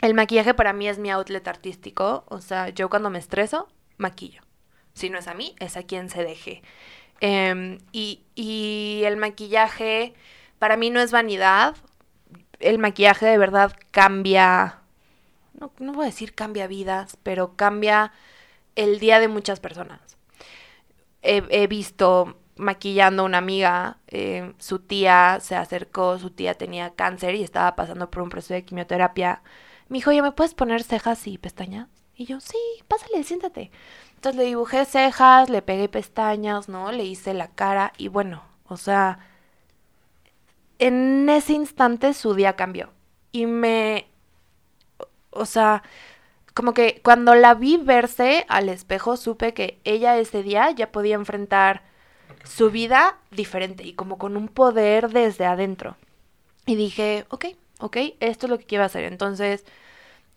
[0.00, 2.24] El maquillaje para mí es mi outlet artístico.
[2.28, 4.42] O sea, yo cuando me estreso, maquillo.
[4.92, 6.62] Si no es a mí, es a quien se deje.
[7.20, 10.14] Em, y, y el maquillaje
[10.58, 11.76] para mí no es vanidad.
[12.58, 14.80] El maquillaje de verdad cambia
[15.58, 18.12] no, no voy a decir cambia vidas, pero cambia
[18.76, 20.00] el día de muchas personas.
[21.22, 27.34] He, visto maquillando a una amiga, eh, su tía se acercó, su tía tenía cáncer
[27.34, 29.42] y estaba pasando por un proceso de quimioterapia.
[29.88, 31.88] Me dijo, oye, ¿me puedes poner cejas y pestañas?
[32.14, 33.72] Y yo, sí, pásale, siéntate.
[34.14, 36.92] Entonces le dibujé cejas, le pegué pestañas, ¿no?
[36.92, 39.18] Le hice la cara y bueno, o sea,
[40.78, 42.90] en ese instante su día cambió.
[43.32, 44.06] Y me
[45.38, 45.82] o sea,
[46.54, 51.14] como que cuando la vi verse al espejo, supe que ella ese día ya podía
[51.16, 51.82] enfrentar
[52.44, 55.96] su vida diferente y como con un poder desde adentro.
[56.66, 57.46] Y dije, ok,
[57.80, 59.04] ok, esto es lo que quiero hacer.
[59.04, 59.64] Entonces,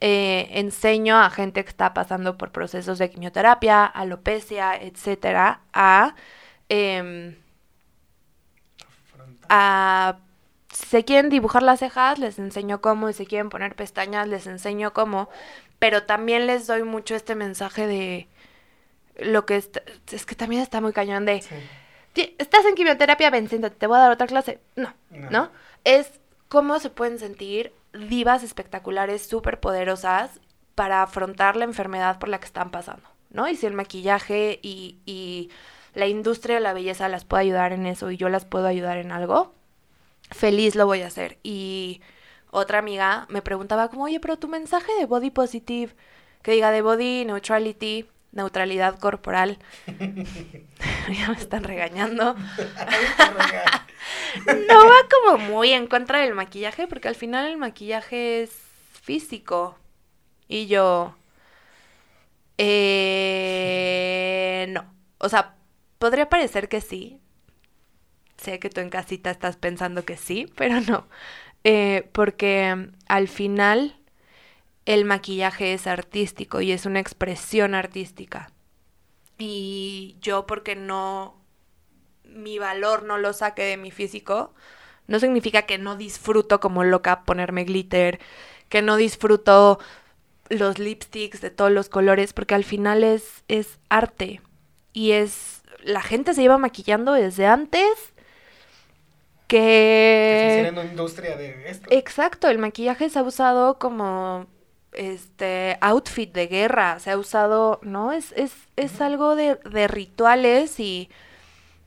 [0.01, 6.15] eh, enseño a gente que está pasando por procesos de quimioterapia, alopecia, etcétera, a,
[6.69, 7.35] em,
[9.49, 10.19] a
[10.71, 14.47] si se quieren dibujar las cejas, les enseño cómo, y si quieren poner pestañas, les
[14.47, 15.29] enseño cómo,
[15.79, 18.27] pero también les doy mucho este mensaje de
[19.17, 19.69] lo que es,
[20.11, 21.43] es que también está muy cañón de,
[22.37, 24.59] estás en quimioterapia, ven, siéntate, te voy a dar otra clase.
[24.75, 25.51] No, no, ¿no?
[25.83, 30.39] Es cómo se pueden sentir divas espectaculares, súper poderosas
[30.75, 33.47] para afrontar la enfermedad por la que están pasando, ¿no?
[33.47, 35.49] Y si el maquillaje y, y
[35.93, 38.97] la industria de la belleza las puede ayudar en eso y yo las puedo ayudar
[38.97, 39.53] en algo,
[40.31, 41.37] feliz lo voy a hacer.
[41.43, 42.01] Y
[42.51, 45.95] otra amiga me preguntaba como, oye, pero tu mensaje de body positive,
[46.41, 49.59] que diga de body neutrality, neutralidad corporal.
[49.87, 52.35] ya me están regañando.
[54.67, 58.51] no va como muy en contra del maquillaje, porque al final el maquillaje es
[59.01, 59.77] físico.
[60.47, 61.15] Y yo...
[62.61, 63.47] Eh,
[64.69, 64.83] no.
[65.19, 65.55] O sea,
[65.97, 67.19] podría parecer que sí.
[68.41, 71.07] Sé que tú en casita estás pensando que sí, pero no.
[71.63, 73.97] Eh, porque al final
[74.85, 78.51] el maquillaje es artístico y es una expresión artística.
[79.37, 81.35] Y yo porque no,
[82.23, 84.53] mi valor no lo saque de mi físico,
[85.07, 88.19] no significa que no disfruto como loca ponerme glitter,
[88.67, 89.79] que no disfruto
[90.49, 94.41] los lipsticks de todos los colores, porque al final es, es arte.
[94.93, 98.13] Y es, la gente se lleva maquillando desde antes
[99.49, 100.71] que...
[100.73, 101.89] que industria de esto.
[101.91, 104.45] Exacto, el maquillaje se ha usado como
[104.93, 108.11] este outfit de guerra, se ha usado, ¿no?
[108.11, 111.09] Es, es, es algo de, de, rituales y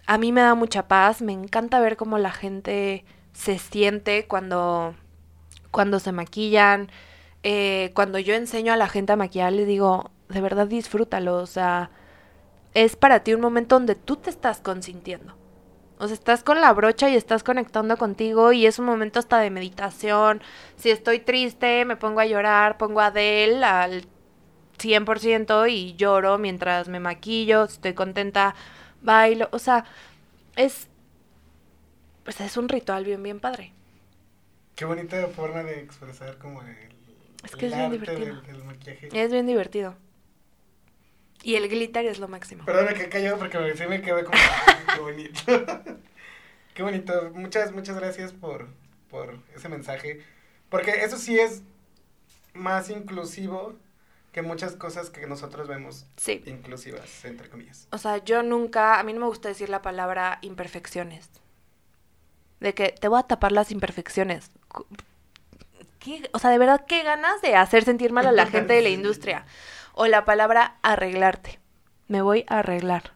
[0.06, 4.96] a mí me da mucha paz, me encanta ver cómo la gente se siente cuando,
[5.70, 6.90] cuando se maquillan,
[7.44, 11.46] eh, cuando yo enseño a la gente a maquillar, les digo, de verdad disfrútalo, o
[11.46, 11.90] sea,
[12.74, 15.41] es para ti un momento donde tú te estás consintiendo.
[16.02, 19.38] O sea, estás con la brocha y estás conectando contigo y es un momento hasta
[19.38, 20.42] de meditación.
[20.74, 24.04] Si estoy triste, me pongo a llorar, pongo a Adele al
[24.80, 28.56] 100% y lloro mientras me maquillo, si estoy contenta,
[29.00, 29.48] bailo.
[29.52, 29.84] O sea,
[30.56, 30.88] es
[32.24, 33.72] pues es un ritual bien bien padre.
[34.74, 36.76] Qué bonita forma de expresar como el,
[37.44, 38.42] es que es bien divertido.
[39.12, 39.94] Es bien divertido.
[41.42, 42.64] Y el glitter es lo máximo.
[42.64, 44.38] Perdón, que he callado porque sí me quedé como,
[44.94, 45.40] qué bonito.
[46.74, 47.30] qué bonito.
[47.34, 48.68] Muchas, muchas gracias por,
[49.10, 50.22] por ese mensaje.
[50.68, 51.62] Porque eso sí es
[52.54, 53.74] más inclusivo
[54.32, 56.42] que muchas cosas que nosotros vemos sí.
[56.46, 57.86] inclusivas, entre comillas.
[57.92, 61.28] O sea, yo nunca, a mí no me gusta decir la palabra imperfecciones.
[62.60, 64.50] De que te voy a tapar las imperfecciones.
[65.98, 66.30] ¿Qué?
[66.32, 68.88] O sea, de verdad, qué ganas de hacer sentir mal a la gente de la
[68.88, 69.44] industria.
[69.94, 71.60] O la palabra arreglarte.
[72.08, 73.12] Me voy a arreglar.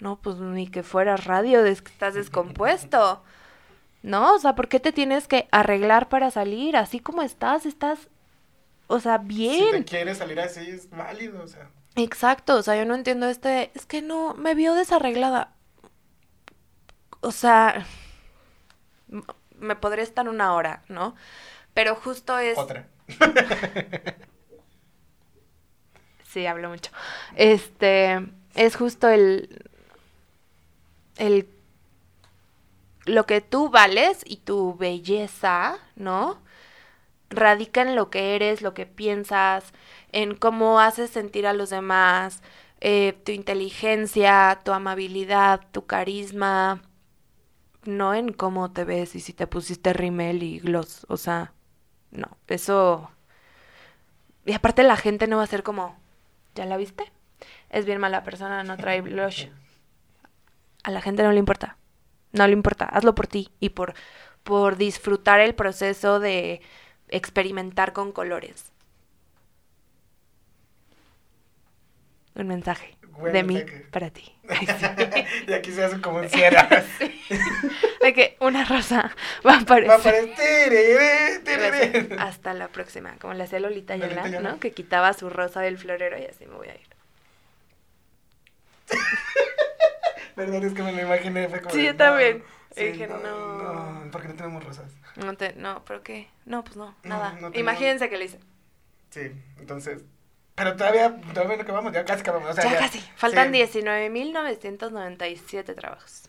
[0.00, 3.22] No, pues ni que fueras radio, es que estás descompuesto.
[4.02, 4.34] ¿No?
[4.34, 6.76] O sea, ¿por qué te tienes que arreglar para salir?
[6.76, 8.08] Así como estás, estás,
[8.86, 9.66] o sea, bien.
[9.66, 11.70] Si te quieres salir así, es válido, o sea.
[11.96, 15.52] Exacto, o sea, yo no entiendo este, es que no, me vio desarreglada.
[17.20, 17.84] O sea,
[19.58, 21.14] me podría estar una hora, ¿no?
[21.74, 22.56] Pero justo es...
[22.56, 22.88] Otra.
[26.32, 26.90] sí, hablo mucho.
[27.36, 28.20] Este,
[28.54, 29.64] es justo el,
[31.16, 31.48] el,
[33.06, 36.38] lo que tú vales y tu belleza, ¿no?
[37.30, 39.72] Radica en lo que eres, lo que piensas,
[40.12, 42.42] en cómo haces sentir a los demás,
[42.80, 46.82] eh, tu inteligencia, tu amabilidad, tu carisma,
[47.84, 51.52] no en cómo te ves y si te pusiste rimel y gloss, o sea,
[52.10, 53.10] no, eso...
[54.46, 55.96] Y aparte la gente no va a ser como,
[56.54, 57.10] ¿Ya la viste?
[57.70, 59.48] Es bien mala persona, no trae blush.
[60.82, 61.76] A la gente no le importa.
[62.32, 62.84] No le importa.
[62.84, 63.94] Hazlo por ti y por,
[64.42, 66.60] por disfrutar el proceso de
[67.08, 68.72] experimentar con colores.
[72.34, 72.99] Un mensaje
[73.32, 74.32] de mí para ti.
[75.46, 76.58] y aquí se hace como un cierre.
[78.00, 79.14] De que una rosa
[79.46, 79.90] va a aparecer.
[79.90, 82.16] Va a aparecer.
[82.18, 83.16] Hasta la próxima.
[83.20, 84.58] Como le hacía Lolita Yala, ¿no?
[84.58, 86.88] Que quitaba su rosa del florero y así me voy a ir.
[90.34, 91.48] Perdón, es que me lo imaginé.
[91.48, 92.42] Fue como sí, yo también.
[92.74, 94.10] dije, no, no.
[94.10, 94.90] ¿Por qué no tenemos rosas?
[95.16, 96.28] No, te, no, ¿pero qué?
[96.46, 97.38] No, pues no, nada.
[97.54, 98.40] Imagínense que le hice.
[99.10, 100.02] Sí, entonces,
[100.62, 102.50] Pero todavía, todavía no acabamos, ya casi acabamos.
[102.50, 103.00] O sea, ya, casi.
[103.16, 103.60] Faltan sí.
[103.80, 106.28] 19.997 trabajos.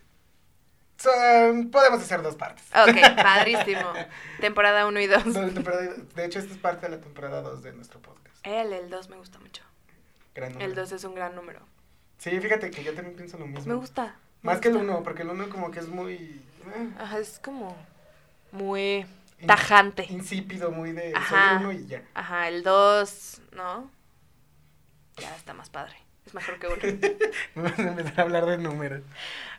[0.98, 2.64] Son- podemos hacer dos partes.
[2.70, 3.92] Ok, padrísimo.
[4.40, 5.26] Temporada 1 y 2.
[5.28, 8.38] No, temporada- De hecho, esta es parte de la temporada 2 de nuestro podcast.
[8.44, 9.64] El, el 2 me gusta mucho.
[10.36, 10.82] Gran El número.
[10.82, 11.60] 2 es un gran número.
[12.20, 13.66] Sí, fíjate que yo también pienso lo mismo.
[13.74, 14.16] Me gusta.
[14.44, 14.92] Más me que el gusta.
[14.94, 16.14] 1, porque el 1 como que es muy...
[16.14, 17.76] eh, Ajá, es como
[18.52, 19.06] muy
[19.48, 20.06] tajante.
[20.10, 21.14] Insípido, muy de...
[21.16, 21.58] Ajá.
[21.58, 22.04] Soy uno y ya.
[22.14, 23.90] Ajá, el 2, ¿no?
[25.18, 25.96] Ya está más padre.
[26.26, 26.78] Es mejor que uno.
[27.56, 29.02] Vamos a empezar a hablar de números.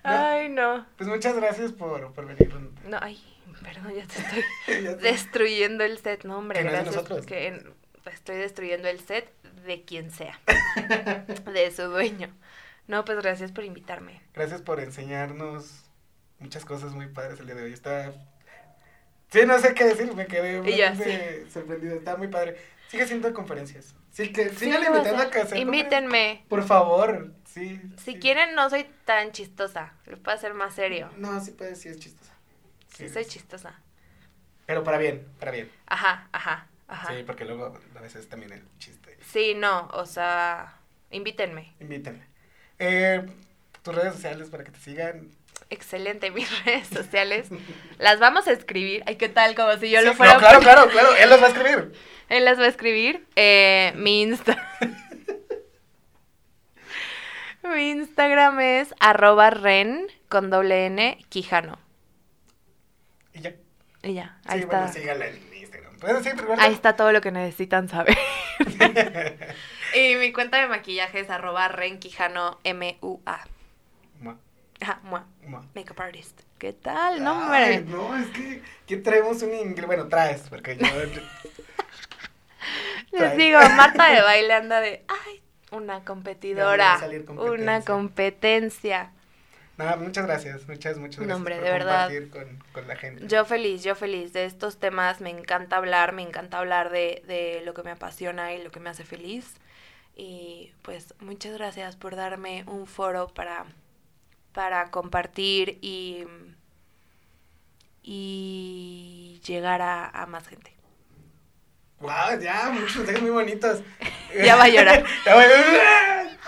[0.05, 0.87] No, Ay, no.
[0.97, 2.53] Pues muchas gracias por, por venir.
[2.87, 3.21] No, ay,
[3.63, 4.45] perdón, ya te estoy
[4.85, 6.25] Ya destruyendo el set.
[6.25, 6.97] No, hombre, Que no es de gracias.
[6.97, 7.27] nosotros.
[7.27, 7.75] Que en-
[8.13, 9.31] estoy destruyendo el set
[9.67, 10.39] de quien sea.
[11.53, 12.33] de su dueño.
[12.87, 14.21] No, pues gracias por invitarme.
[14.35, 15.85] Gracias por enseñarnos
[16.39, 17.73] muchas cosas muy padres el día de hoy.
[17.73, 18.13] Está...
[19.31, 21.95] Sí, no sé qué decir, me quedé Y yo, bastante sorprendido.
[21.97, 22.57] Está muy padre.
[22.93, 23.95] Sigue haciendo conferencias.
[24.11, 26.45] Sí, que Sí, sigan a invitando a que hacer Invítenme.
[26.47, 27.81] Por favor, sí.
[27.97, 28.19] Si sí.
[28.19, 29.95] quieren, no soy tan chistosa.
[30.05, 31.11] Lo puedo hacer más serio.
[31.17, 32.35] No, sí puedes, sí es chistosa.
[32.95, 33.81] Sí, soy chistosa.
[34.67, 35.71] Pero para bien, para bien.
[35.87, 37.15] Ajá, ajá, ajá.
[37.17, 39.17] Sí, porque luego a veces también el chiste.
[39.27, 40.79] Sí, no, o sea,
[41.11, 41.73] invítenme.
[41.81, 42.27] Invítenme.
[42.79, 43.25] Eh,
[43.83, 45.31] tus redes sociales para que te sigan.
[45.73, 47.49] Excelente, mis redes sociales.
[47.99, 49.03] Las vamos a escribir.
[49.07, 49.55] Ay, ¿qué tal?
[49.55, 51.15] Como si yo Sí, lo fuera no, a claro, claro, claro.
[51.17, 51.93] Él los va a escribir.
[52.29, 53.27] Él las va a escribir.
[53.37, 54.71] Eh, mi Insta.
[57.63, 61.79] mi Instagram es arroba ren con doble N Quijano.
[63.33, 63.55] Y ya.
[64.03, 64.91] Y ya, ahí sí, está.
[64.91, 66.59] bueno, en Instagram.
[66.59, 68.19] Ahí está todo lo que necesitan saber.
[69.95, 73.37] y mi cuenta de maquillaje es arroba ren Quijano M-U-A.
[73.37, 73.47] Mua,
[74.83, 75.27] Ajá, mua.
[75.47, 75.65] mua.
[75.75, 76.41] Makeup artist.
[76.59, 77.23] ¿Qué tal?
[77.23, 77.83] No, hombre.
[77.83, 79.87] no, es que aquí traemos un inglés.
[79.87, 80.87] Bueno, traes, porque yo.
[83.13, 87.85] Les digo, Marta de baile anda de, ay, una competidora, a salir una competencia.
[87.85, 89.13] competencia.
[89.77, 91.29] no, muchas gracias, muchas, muchas gracias.
[91.29, 92.09] No, hombre, por de verdad.
[92.09, 93.27] compartir Con, con la gente.
[93.27, 97.61] Yo feliz, yo feliz de estos temas, me encanta hablar, me encanta hablar de, de
[97.65, 99.55] lo que me apasiona y lo que me hace feliz.
[100.17, 103.67] Y pues muchas gracias por darme un foro para,
[104.53, 106.25] para compartir y,
[108.03, 110.73] y llegar a, a más gente.
[112.01, 113.83] Wow, ya, muchos mensajes muy bonitos.
[114.35, 115.05] Ya va a llorar.
[115.27, 116.39] ya va a llorar.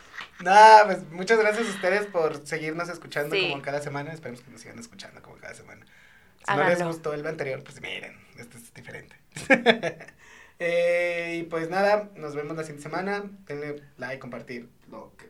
[0.41, 3.51] No, pues muchas gracias a ustedes por seguirnos escuchando Sí.
[3.51, 4.11] como cada semana.
[4.11, 5.85] Esperemos que nos sigan escuchando como cada semana.
[6.49, 9.17] Si no les gustó el anterior, pues miren, este es diferente.
[10.61, 13.25] Eh, y pues nada, nos vemos la siguiente semana.
[13.47, 15.29] Denle like, compartir lo que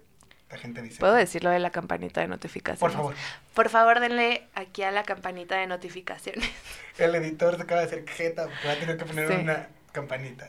[0.55, 0.99] la gente dice.
[1.01, 2.81] ¿Puedo decir lo de la campanita de notificaciones?
[2.81, 3.15] Por favor.
[3.55, 6.49] Por favor, denle aquí a la campanita de notificaciones.
[6.99, 9.35] El editor se acaba de hacer jeta, va a tener que poner Sí.
[9.35, 10.49] una campanita.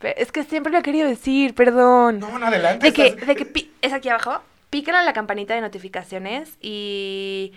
[0.00, 2.18] Es que siempre lo he querido decir, perdón.
[2.18, 2.86] No, no, adelante.
[2.86, 4.40] de que, estás- de que pi- es aquí abajo,
[4.70, 7.52] piquen a la campanita de notificaciones y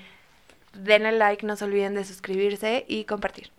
[0.73, 3.51] denle like, no se olviden de suscribirse y compartir.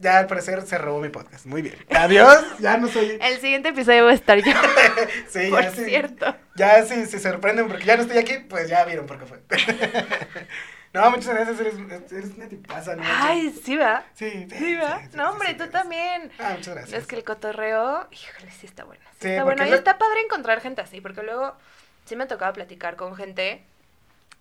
[0.00, 1.44] Ya al parecer se robó mi podcast.
[1.46, 1.76] Muy bien.
[1.90, 2.44] Adiós.
[2.60, 3.18] Ya no soy.
[3.20, 4.52] El siguiente episodio voy a estar yo,
[5.28, 5.84] Sí, por ya sí.
[5.84, 6.36] cierto.
[6.54, 9.40] Ya si se sorprenden porque ya no estoy aquí, pues ya vieron por qué fue.
[10.94, 11.60] no, muchas gracias.
[11.60, 11.74] Eres,
[12.12, 13.02] eres una tipaza, ¿no?
[13.04, 14.04] Ay, sí, va.
[14.14, 14.56] Sí, sí.
[14.58, 15.00] Sí, va.
[15.00, 15.70] sí, sí, No, sí, hombre, sí, tú sí.
[15.70, 16.30] también.
[16.38, 17.00] Ah, muchas gracias.
[17.02, 19.02] Es que el cotorreo, híjole, sí está bueno.
[19.12, 19.66] Sí Sí, está bueno.
[19.66, 21.56] Y lo- está padre encontrar gente así, porque luego
[22.04, 23.64] sí me tocaba platicar con gente.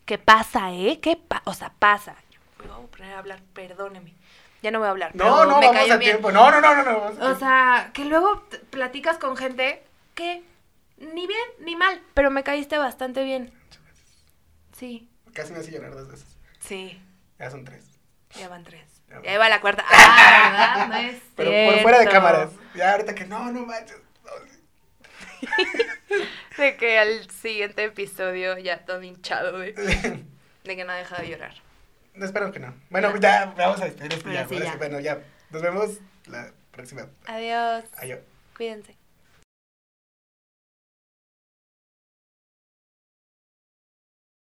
[0.05, 0.99] ¿Qué pasa, eh?
[1.01, 2.15] ¿Qué pa o sea, pasa.
[2.59, 4.13] Me voy a poner a hablar, perdóneme.
[4.61, 5.15] Ya no voy a hablar.
[5.15, 6.11] No, no, me vamos a bien.
[6.11, 6.31] tiempo.
[6.31, 7.11] No, no, no, no.
[7.11, 9.83] no O sea, que luego platicas con gente
[10.15, 10.43] que
[10.97, 13.51] ni bien ni mal, pero me caíste bastante bien.
[14.77, 16.37] Sí, Casi me hace llorar dos veces.
[16.59, 17.01] sí.
[17.39, 17.85] Ya son tres.
[18.33, 19.01] Ya van tres.
[19.09, 19.85] Ya Ya va la cuarta.
[19.89, 20.87] Ah, ¿verdad?
[20.87, 22.49] No es Pero por fuera de cámaras.
[22.75, 23.97] Ya ahorita que no, no manches.
[26.57, 29.73] De que al siguiente episodio ya todo hinchado de,
[30.63, 31.53] de que no deja de llorar.
[32.17, 32.73] No, espero que no.
[32.89, 34.47] Bueno, ya vamos a despedir esto Ahora ya.
[34.47, 34.71] sí, ahora ya.
[34.71, 35.19] sí, bueno, ya.
[35.51, 35.89] Nos vemos
[36.25, 37.07] la próxima.
[37.27, 37.85] Adiós.
[37.97, 38.19] Adiós.
[38.55, 38.96] Cuídense.